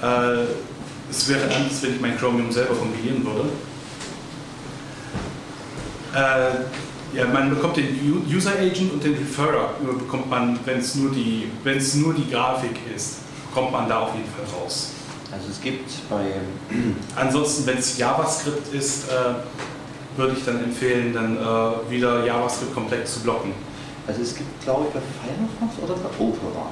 Äh, 0.03 0.45
es 1.11 1.29
wäre 1.29 1.43
anders, 1.45 1.83
wenn 1.83 1.95
ich 1.95 2.01
mein 2.01 2.19
Chromium 2.19 2.51
selber 2.51 2.75
kompilieren 2.75 3.25
würde. 3.25 3.49
Äh, 6.15 7.17
ja, 7.17 7.27
man 7.27 7.51
bekommt 7.51 7.77
den 7.77 8.23
User 8.31 8.53
Agent 8.53 8.93
und 8.93 9.03
den 9.03 9.15
Referrer 9.15 9.75
bekommt 9.81 10.29
man, 10.29 10.59
wenn 10.65 10.79
es 10.79 10.95
nur 10.95 11.11
die, 11.11 11.49
wenn 11.65 11.79
es 11.79 11.95
nur 11.95 12.15
die 12.15 12.31
Grafik 12.31 12.79
ist, 12.95 13.19
kommt 13.55 13.73
man 13.73 13.89
da 13.89 14.01
auf 14.01 14.15
jeden 14.15 14.29
Fall 14.29 14.61
raus. 14.61 14.93
Also 15.33 15.47
es 15.51 15.61
gibt 15.61 15.91
bei 16.09 16.25
Ansonsten, 17.17 17.67
wenn 17.67 17.79
es 17.79 17.99
JavaScript 17.99 18.75
ist, 18.75 19.09
äh, 19.09 20.19
würde 20.19 20.35
ich 20.37 20.45
dann 20.45 20.63
empfehlen, 20.65 21.13
dann 21.15 21.37
äh, 21.37 21.91
wieder 21.91 22.25
JavaScript 22.25 22.75
komplett 22.75 23.07
zu 23.09 23.21
blocken. 23.21 23.53
Also 24.09 24.23
es 24.23 24.35
gibt, 24.35 24.63
glaube 24.65 24.87
ich, 24.89 24.95
bei 24.95 25.01
Firefox 25.01 25.83
oder 25.85 25.95
bei 26.01 26.09
Opera 26.25 26.67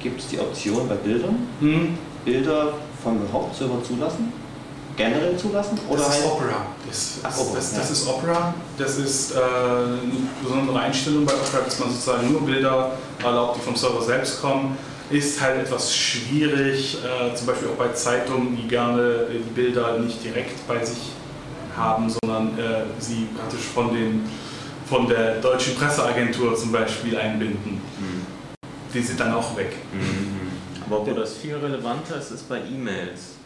gibt 0.00 0.20
es 0.20 0.28
die 0.28 0.38
Option 0.38 0.88
bei 0.88 0.94
Bildern, 0.94 1.46
Hm, 1.60 1.98
Bilder 2.24 2.72
vom 3.02 3.18
Hauptserver 3.32 3.82
zulassen, 3.82 4.32
generell 4.96 5.36
zulassen 5.36 5.78
oder 5.88 5.98
das 6.02 6.08
ist 6.16 6.22
halt 6.24 6.32
Opera. 6.32 6.66
Das, 6.88 7.12
Ach, 7.22 7.38
Opera, 7.38 7.54
das, 7.56 7.74
das 7.74 7.86
ja. 7.88 7.92
ist 7.92 8.08
Opera. 8.08 8.54
Das 8.78 8.96
ist 8.98 9.32
äh, 9.32 9.38
eine 9.38 10.00
besondere 10.42 10.78
Einstellung 10.80 11.24
bei 11.26 11.32
Opera, 11.34 11.64
dass 11.64 11.78
man 11.80 11.90
sozusagen 11.90 12.30
nur 12.32 12.42
Bilder 12.42 12.92
erlaubt, 13.22 13.56
die 13.58 13.60
vom 13.62 13.76
Server 13.76 14.02
selbst 14.02 14.40
kommen. 14.40 14.76
Ist 15.10 15.40
halt 15.40 15.60
etwas 15.66 15.94
schwierig, 15.94 16.98
äh, 17.04 17.34
zum 17.34 17.48
Beispiel 17.48 17.68
auch 17.68 17.76
bei 17.84 17.88
Zeitungen, 17.88 18.56
die 18.56 18.68
gerne 18.68 19.26
die 19.32 19.50
Bilder 19.54 19.98
nicht 19.98 20.22
direkt 20.22 20.66
bei 20.68 20.84
sich 20.84 20.98
haben, 21.76 22.08
sondern 22.08 22.56
äh, 22.58 22.84
sie 23.00 23.26
praktisch 23.36 23.64
von, 23.74 23.92
den, 23.92 24.22
von 24.90 25.06
der 25.08 25.36
deutschen 25.36 25.76
Presseagentur 25.76 26.56
zum 26.56 26.72
Beispiel 26.72 27.16
einbinden. 27.16 27.80
Die 28.92 29.00
sind 29.00 29.20
dann 29.20 29.32
auch 29.32 29.56
weg. 29.56 29.72
Aber 30.84 31.06
wo 31.06 31.12
das 31.12 31.34
viel 31.36 31.54
relevanter 31.54 32.18
ist, 32.18 32.32
ist 32.32 32.48
bei 32.48 32.58
E-Mails. 32.58 33.36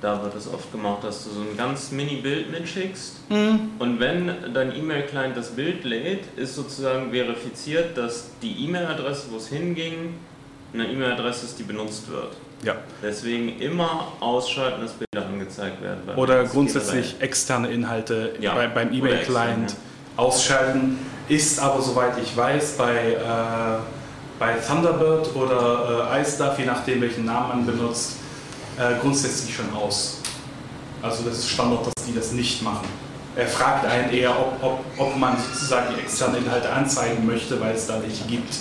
Da 0.00 0.22
wird 0.22 0.34
es 0.34 0.48
oft 0.52 0.72
gemacht, 0.72 1.04
dass 1.04 1.24
du 1.24 1.30
so 1.30 1.40
ein 1.40 1.56
ganz 1.56 1.90
Mini-Bild 1.90 2.50
mitschickst 2.50 3.20
und 3.30 4.00
wenn 4.00 4.30
dein 4.54 4.74
E-Mail-Client 4.74 5.36
das 5.36 5.50
Bild 5.50 5.84
lädt, 5.84 6.24
ist 6.36 6.54
sozusagen 6.54 7.10
verifiziert, 7.10 7.96
dass 7.96 8.30
die 8.42 8.64
E-Mail-Adresse, 8.64 9.26
wo 9.30 9.36
es 9.36 9.48
hinging, 9.48 10.14
eine 10.74 10.86
E-Mail-Adresse 10.88 11.46
ist, 11.46 11.58
die 11.58 11.62
benutzt 11.62 12.10
wird. 12.10 12.36
Ja. 12.62 12.76
Deswegen 13.02 13.58
immer 13.60 14.12
ausschalten, 14.20 14.82
dass 14.82 14.92
Bilder 14.92 15.26
angezeigt 15.26 15.82
werden. 15.82 16.00
Oder 16.16 16.44
grundsätzlich 16.44 17.16
externe 17.20 17.68
Inhalte 17.68 18.34
Ja. 18.40 18.54
bei, 18.54 18.66
beim 18.68 18.92
E-Mail-Client 18.92 19.76
ausschalten. 20.16 20.98
Ist 21.28 21.58
aber, 21.58 21.82
soweit 21.82 22.18
ich 22.18 22.36
weiß, 22.36 22.76
bei, 22.76 23.14
äh, 23.14 23.78
bei 24.38 24.54
Thunderbird 24.54 25.34
oder 25.34 26.08
äh, 26.12 26.22
iStuff, 26.22 26.58
je 26.58 26.66
nachdem 26.66 27.00
welchen 27.00 27.24
Namen 27.24 27.48
man 27.48 27.66
benutzt, 27.66 28.16
äh, 28.78 29.00
grundsätzlich 29.00 29.54
schon 29.54 29.72
aus. 29.74 30.18
Also 31.02 31.24
das 31.24 31.38
ist 31.38 31.48
Standard, 31.50 31.86
dass 31.86 32.04
die 32.06 32.14
das 32.14 32.32
nicht 32.32 32.62
machen. 32.62 32.86
Er 33.34 33.46
fragt 33.46 33.84
einen 33.84 34.10
eher, 34.10 34.30
ob, 34.30 34.62
ob, 34.62 34.80
ob 34.96 35.16
man 35.16 35.36
sozusagen 35.36 35.94
die 35.94 36.00
externen 36.00 36.44
Inhalte 36.44 36.72
anzeigen 36.72 37.26
möchte, 37.26 37.60
weil 37.60 37.74
es 37.74 37.86
da 37.86 38.00
welche 38.00 38.24
gibt. 38.24 38.54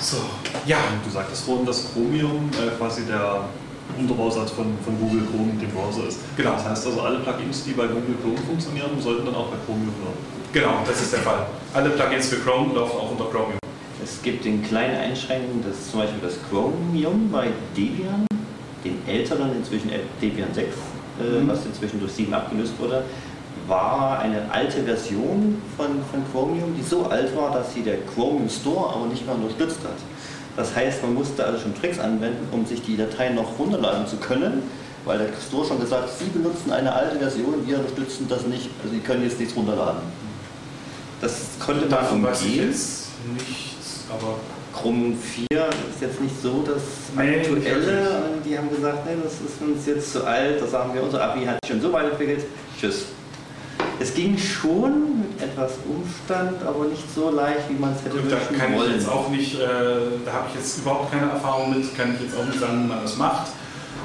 So, 0.00 0.16
ja. 0.66 0.78
Du 1.04 1.10
sagtest 1.10 1.44
vorhin, 1.44 1.66
dass 1.66 1.92
Chromium 1.92 2.50
äh, 2.52 2.76
quasi 2.76 3.04
der 3.04 3.44
Unterbausatz 3.96 4.50
von, 4.50 4.66
von 4.84 4.98
Google 5.00 5.22
Chrome, 5.30 5.52
dem 5.60 5.70
Browser 5.70 6.08
ist. 6.08 6.18
Genau. 6.36 6.52
Das 6.52 6.64
heißt 6.68 6.86
also, 6.86 7.00
alle 7.00 7.18
Plugins, 7.20 7.64
die 7.64 7.72
bei 7.72 7.86
Google 7.86 8.16
Chrome 8.22 8.38
funktionieren, 8.46 8.90
sollten 9.00 9.26
dann 9.26 9.34
auch 9.34 9.48
bei 9.48 9.56
Chromium 9.66 9.92
laufen. 10.04 10.18
Genau, 10.52 10.82
das 10.86 11.00
ist 11.02 11.12
der 11.12 11.20
Fall. 11.20 11.46
Alle 11.74 11.90
Plugins 11.90 12.28
für 12.28 12.36
Chrome 12.36 12.74
laufen 12.74 12.96
auch 12.98 13.10
unter 13.12 13.24
Chromium. 13.26 13.58
Es 14.02 14.22
gibt 14.22 14.46
in 14.46 14.62
kleine 14.62 14.98
Einschränkungen, 14.98 15.62
das 15.66 15.78
ist 15.78 15.90
zum 15.90 16.00
Beispiel 16.00 16.20
das 16.22 16.36
Chromium 16.48 17.30
bei 17.30 17.48
Debian, 17.76 18.26
den 18.84 18.98
älteren, 19.06 19.54
inzwischen 19.56 19.90
Debian 20.22 20.52
6, 20.54 20.66
äh, 21.20 21.40
Mhm. 21.42 21.48
was 21.48 21.66
inzwischen 21.66 22.00
durch 22.00 22.12
7 22.12 22.32
abgelöst 22.32 22.72
wurde, 22.78 23.02
war 23.66 24.20
eine 24.20 24.50
alte 24.50 24.82
Version 24.84 25.60
von, 25.76 25.86
von 26.10 26.22
Chromium, 26.32 26.74
die 26.78 26.82
so 26.82 27.04
alt 27.06 27.36
war, 27.36 27.50
dass 27.52 27.74
sie 27.74 27.82
der 27.82 27.98
Chromium 28.14 28.48
Store 28.48 28.94
aber 28.94 29.06
nicht 29.06 29.26
mehr 29.26 29.34
unterstützt 29.34 29.80
hat. 29.84 29.98
Das 30.58 30.74
heißt, 30.74 31.02
man 31.02 31.14
musste 31.14 31.44
also 31.44 31.60
schon 31.60 31.72
Tricks 31.80 32.00
anwenden, 32.00 32.48
um 32.50 32.66
sich 32.66 32.82
die 32.82 32.96
Dateien 32.96 33.36
noch 33.36 33.56
runterladen 33.60 34.08
zu 34.08 34.16
können, 34.16 34.64
weil 35.04 35.18
der 35.18 35.28
Store 35.48 35.64
schon 35.64 35.78
gesagt 35.78 36.02
hat, 36.02 36.10
Sie 36.18 36.24
benutzen 36.36 36.72
eine 36.72 36.92
alte 36.92 37.16
Version, 37.16 37.64
wir 37.64 37.78
unterstützen 37.78 38.26
das 38.28 38.44
nicht, 38.44 38.68
also 38.82 38.92
Sie 38.92 38.98
können 39.00 39.22
jetzt 39.22 39.38
nichts 39.38 39.54
runterladen. 39.54 40.00
Das 41.20 41.32
konnte 41.64 41.82
man 41.82 41.90
Davon 41.90 42.22
weiß 42.24 42.40
ich 42.42 42.46
umgehen. 42.48 42.68
jetzt 42.70 43.06
nichts, 43.38 44.00
aber 44.10 44.34
Chromium 44.74 45.16
4 45.16 45.46
ist 45.50 46.00
jetzt 46.00 46.20
nicht 46.20 46.42
so 46.42 46.64
das 46.66 46.82
Nee, 47.16 47.38
aktuelle. 47.38 48.08
die 48.44 48.58
haben 48.58 48.68
gesagt, 48.68 49.06
nee, 49.06 49.12
das 49.22 49.34
ist 49.34 49.62
uns 49.62 49.86
jetzt 49.86 50.12
zu 50.12 50.24
alt, 50.26 50.60
das 50.60 50.72
sagen 50.72 50.92
wir, 50.92 51.04
unser 51.04 51.22
API 51.22 51.44
hat 51.46 51.58
sich 51.62 51.70
schon 51.70 51.80
so 51.80 51.92
weit 51.92 52.10
entwickelt. 52.10 52.44
Tschüss. 52.80 53.04
Es 54.00 54.12
ging 54.12 54.36
schon 54.36 55.24
etwas 55.40 55.72
Umstand, 55.88 56.62
aber 56.66 56.86
nicht 56.86 57.12
so 57.14 57.30
leicht, 57.30 57.68
wie 57.68 57.74
man 57.74 57.92
es 57.92 58.04
hätte 58.04 58.16
Gut, 58.20 58.30
da 58.30 58.36
wünschen 58.36 58.58
kann 58.58 58.72
ich 58.72 58.78
wollen. 58.78 58.92
jetzt 58.94 59.08
auch 59.08 59.28
nicht, 59.28 59.54
äh, 59.54 59.66
da 60.24 60.32
habe 60.32 60.46
ich 60.48 60.54
jetzt 60.56 60.78
überhaupt 60.78 61.10
keine 61.10 61.30
Erfahrung 61.30 61.70
mit, 61.70 61.96
kann 61.96 62.14
ich 62.14 62.22
jetzt 62.22 62.36
auch 62.38 62.44
nicht 62.44 62.58
sagen, 62.58 62.84
wie 62.84 62.88
man 62.88 63.02
das 63.02 63.16
macht. 63.16 63.48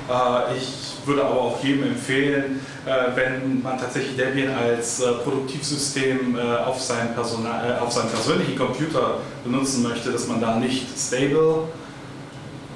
Äh, 0.10 0.58
ich 0.58 0.94
würde 1.06 1.26
aber 1.26 1.42
auch 1.42 1.64
jedem 1.64 1.84
empfehlen, 1.84 2.60
äh, 2.86 3.16
wenn 3.16 3.62
man 3.62 3.78
tatsächlich 3.78 4.16
Debian 4.16 4.54
als 4.56 5.02
äh, 5.02 5.12
Produktivsystem 5.24 6.38
äh, 6.38 6.58
auf, 6.58 6.82
sein 6.82 7.14
Personal, 7.14 7.78
äh, 7.78 7.82
auf 7.82 7.92
seinen 7.92 8.10
persönlichen 8.10 8.58
Computer 8.58 9.20
benutzen 9.44 9.84
möchte, 9.84 10.12
dass 10.12 10.28
man 10.28 10.40
da 10.40 10.56
nicht 10.58 10.88
stable 10.98 11.64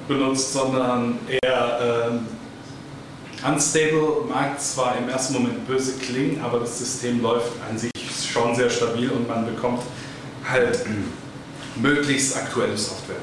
benutzt, 0.06 0.52
sondern 0.52 1.18
eher 1.28 2.10
äh, 2.10 3.46
unstable. 3.50 4.24
Mag 4.28 4.60
zwar 4.60 4.96
im 4.98 5.08
ersten 5.08 5.34
Moment 5.34 5.66
böse 5.66 5.98
klingen, 5.98 6.40
aber 6.42 6.60
das 6.60 6.78
System 6.78 7.22
läuft 7.22 7.52
an 7.70 7.78
sich 7.78 7.90
schon 8.30 8.54
sehr 8.54 8.70
stabil 8.70 9.10
und 9.10 9.26
man 9.26 9.46
bekommt 9.46 9.82
halt 10.48 10.84
möglichst 11.76 12.36
aktuelle 12.36 12.76
Software. 12.76 13.16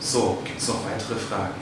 So, 0.00 0.38
gibt 0.44 0.60
es 0.60 0.68
noch 0.68 0.84
weitere 0.84 1.14
Fragen? 1.14 1.54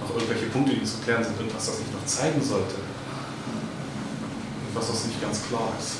Noch 0.00 0.14
irgendwelche 0.14 0.46
Punkte, 0.46 0.74
die 0.74 0.84
zu 0.84 0.98
klären 0.98 1.22
sind, 1.22 1.38
irgendwas, 1.38 1.66
das 1.66 1.80
ich 1.80 1.92
noch 1.92 2.04
zeigen 2.06 2.42
sollte? 2.42 2.76
Was 4.74 5.04
nicht 5.06 5.20
ganz 5.20 5.42
klar 5.48 5.68
ist. 5.78 5.96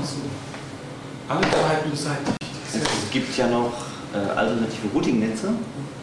Ach 0.00 0.04
so. 0.04 0.16
Alle 1.28 1.46
Klarheit 1.46 1.90
beseitigt. 1.90 2.36
Es 2.72 3.10
gibt 3.10 3.36
ja 3.36 3.48
noch 3.48 3.72
alternative 4.36 4.88
Routing-Netze, 4.94 5.48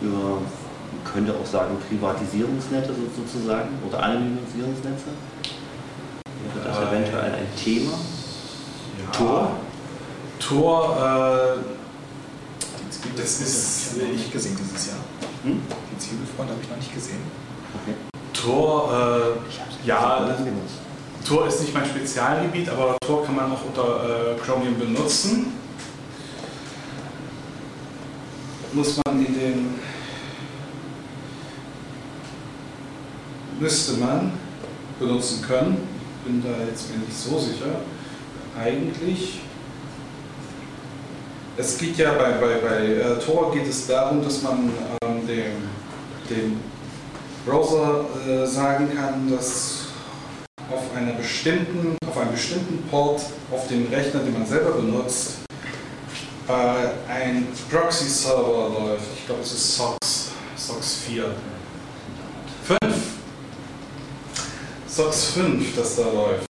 über, 0.01 0.17
man 0.17 1.13
könnte 1.13 1.33
auch 1.33 1.45
sagen 1.45 1.75
Privatisierungsnetze 1.89 2.89
so- 2.93 3.21
sozusagen 3.23 3.69
oder 3.87 4.01
Anonymisierungsnetze. 4.03 5.05
Wäre 6.53 6.67
das 6.67 6.77
Äh, 6.77 6.81
eventuell 6.89 7.31
ein 7.33 7.47
Thema? 7.61 7.91
Ja. 7.91 9.11
Tor? 9.11 9.51
Tor, 10.39 10.97
äh, 10.97 11.59
Das 13.17 13.41
ist- 13.41 13.91
habe 13.95 14.05
ich 14.11 14.17
nicht 14.17 14.31
gesehen 14.31 14.57
dieses 14.57 14.87
Jahr. 14.87 14.97
Hm? 15.43 15.59
Die 15.91 15.97
Zielfreund 15.99 16.49
habe 16.49 16.59
ich 16.61 16.69
noch 16.69 16.77
nicht 16.77 16.93
gesehen. 16.93 17.19
Okay. 17.75 17.95
Tor, 18.33 18.91
äh, 19.83 19.87
ja. 19.87 20.25
Tor 21.27 21.47
ist 21.47 21.61
nicht 21.61 21.73
mein 21.73 21.85
Spezialgebiet, 21.85 22.69
aber 22.69 22.97
Tor 23.05 23.25
kann 23.25 23.35
man 23.35 23.51
auch 23.51 23.63
unter 23.65 24.33
äh, 24.33 24.39
Chromium 24.39 24.77
benutzen. 24.79 25.53
Muss 28.73 28.99
man 29.05 29.23
in 29.23 29.33
den. 29.33 29.69
Müsste 33.59 33.93
man 33.93 34.31
benutzen 34.99 35.43
können. 35.43 35.77
Bin 36.25 36.41
da 36.43 36.65
jetzt 36.65 36.89
mir 36.89 37.05
nicht 37.05 37.15
so 37.15 37.37
sicher. 37.37 37.81
Eigentlich. 38.59 39.41
Es 41.55 41.77
geht 41.77 41.97
ja 41.97 42.13
bei, 42.13 42.31
bei, 42.31 42.55
bei 42.67 42.85
äh, 42.87 43.19
Tor 43.19 43.51
geht 43.53 43.67
es 43.67 43.85
darum, 43.85 44.23
dass 44.23 44.41
man 44.41 44.71
ähm, 45.03 45.27
dem, 45.27 45.69
dem 46.27 46.59
Browser 47.45 48.05
äh, 48.27 48.47
sagen 48.47 48.89
kann, 48.95 49.29
dass 49.29 49.83
auf, 50.71 50.97
einer 50.97 51.13
bestimmten, 51.13 51.95
auf 52.07 52.17
einem 52.17 52.31
bestimmten 52.31 52.81
Port 52.89 53.21
auf 53.51 53.67
dem 53.67 53.87
Rechner, 53.93 54.21
den 54.21 54.33
man 54.33 54.47
selber 54.47 54.71
benutzt, 54.71 55.42
ein 56.47 57.47
Proxy-Server 57.69 58.69
läuft. 58.79 59.05
Ich 59.17 59.25
glaube, 59.25 59.41
es 59.41 59.53
ist 59.53 59.77
SOX, 59.77 60.31
SOX 60.57 60.97
4. 61.07 61.25
5. 62.81 62.95
SOX 64.87 65.25
5, 65.25 65.75
das 65.75 65.95
da 65.95 66.03
läuft. 66.03 66.45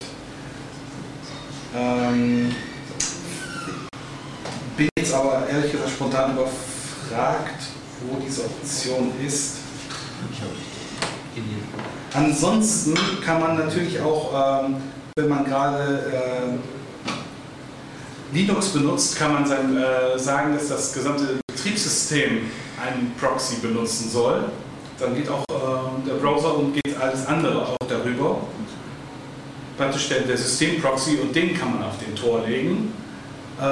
Ähm, 1.74 2.55
bin 4.76 4.88
jetzt 4.99 5.12
aber 5.12 5.47
ehrlich 5.49 5.72
gesagt 5.72 5.91
spontan 5.91 6.32
überfragt, 6.32 7.62
wo 8.07 8.18
diese 8.18 8.45
Option 8.45 9.12
ist. 9.24 9.57
Ansonsten 12.12 12.95
kann 13.24 13.41
man 13.41 13.57
natürlich 13.57 14.01
auch, 14.01 14.64
ähm, 14.64 14.76
wenn 15.16 15.28
man 15.28 15.45
gerade 15.45 16.11
äh, 16.12 16.80
Linux 18.33 18.68
benutzt, 18.68 19.16
kann 19.16 19.33
man 19.33 19.47
sein, 19.47 19.76
äh, 19.76 20.18
sagen, 20.18 20.55
dass 20.55 20.68
das 20.68 20.93
gesamte 20.93 21.41
Betriebssystem 21.47 22.51
einen 22.81 23.12
Proxy 23.18 23.57
benutzen 23.57 24.09
soll. 24.09 24.45
Dann 24.99 25.14
geht 25.14 25.28
auch 25.28 25.45
äh, 25.51 26.09
der 26.09 26.14
Browser 26.14 26.57
und 26.57 26.74
geht 26.74 26.97
alles 27.01 27.26
andere 27.26 27.66
auch 27.66 27.76
darüber. 27.89 28.43
Praktisch 29.76 30.09
der, 30.09 30.20
der 30.20 30.37
Systemproxy 30.37 31.18
und 31.22 31.35
den 31.35 31.59
kann 31.59 31.72
man 31.72 31.83
auf 31.85 31.99
den 31.99 32.14
Tor 32.14 32.47
legen. 32.47 32.93
Äh, 33.59 33.62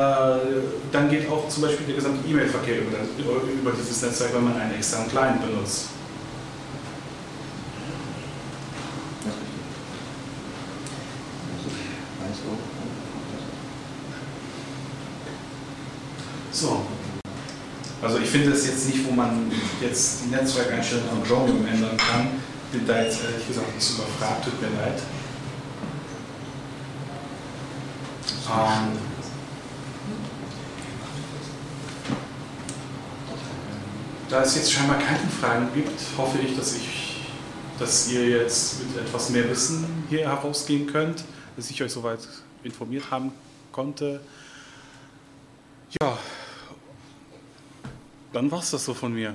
dann 0.91 1.09
geht 1.09 1.31
auch 1.31 1.49
zum 1.49 1.63
Beispiel 1.63 1.87
der 1.87 1.97
gesamte 1.97 2.29
E-Mail-Verkehr 2.29 2.79
über, 2.79 2.99
über, 3.19 3.43
über 3.43 3.73
dieses 3.73 4.03
Netzwerk, 4.03 4.35
wenn 4.35 4.45
man 4.45 4.61
einen 4.61 4.75
externen 4.75 5.09
Client 5.09 5.41
benutzt. 5.41 5.89
So. 16.59 16.81
Also 18.03 18.18
ich 18.29 18.33
finde 18.33 18.53
es 18.53 18.66
jetzt 18.66 18.87
nicht, 18.89 19.09
wo 19.09 19.12
man 19.12 19.51
jetzt 19.81 20.24
die 20.24 20.29
Netzwerkeinstellungen 20.29 21.09
von 21.09 21.24
Chromium 21.24 21.66
ändern 21.66 21.97
kann. 21.97 22.29
Bin 22.70 22.87
da 22.87 23.03
jetzt 23.03 23.24
ehrlich 23.24 23.49
gesagt 23.49 23.74
bisschen 23.74 23.97
überfragt, 23.97 24.45
tut 24.45 24.61
mir 24.61 24.68
leid. 24.79 25.01
Ähm, 28.51 28.99
da 34.29 34.43
es 34.43 34.57
jetzt 34.57 34.72
scheinbar 34.72 34.99
keine 34.99 35.26
Fragen 35.41 35.68
gibt, 35.74 35.99
hoffe 36.18 36.39
ich, 36.39 36.55
dass 36.55 36.76
ich, 36.76 37.22
dass 37.79 38.11
ihr 38.11 38.29
jetzt 38.29 38.81
mit 38.81 39.07
etwas 39.07 39.31
mehr 39.31 39.49
Wissen 39.49 40.05
hier 40.11 40.29
herausgehen 40.29 40.87
könnt, 40.87 41.24
dass 41.57 41.70
ich 41.70 41.83
euch 41.83 41.93
soweit 41.93 42.20
informiert 42.62 43.11
haben 43.11 43.33
konnte. 43.72 44.20
Ja, 46.03 46.18
dann 48.33 48.51
war 48.51 48.61
es 48.61 48.70
das 48.70 48.85
so 48.85 48.95
von 48.95 49.12
mir. 49.12 49.35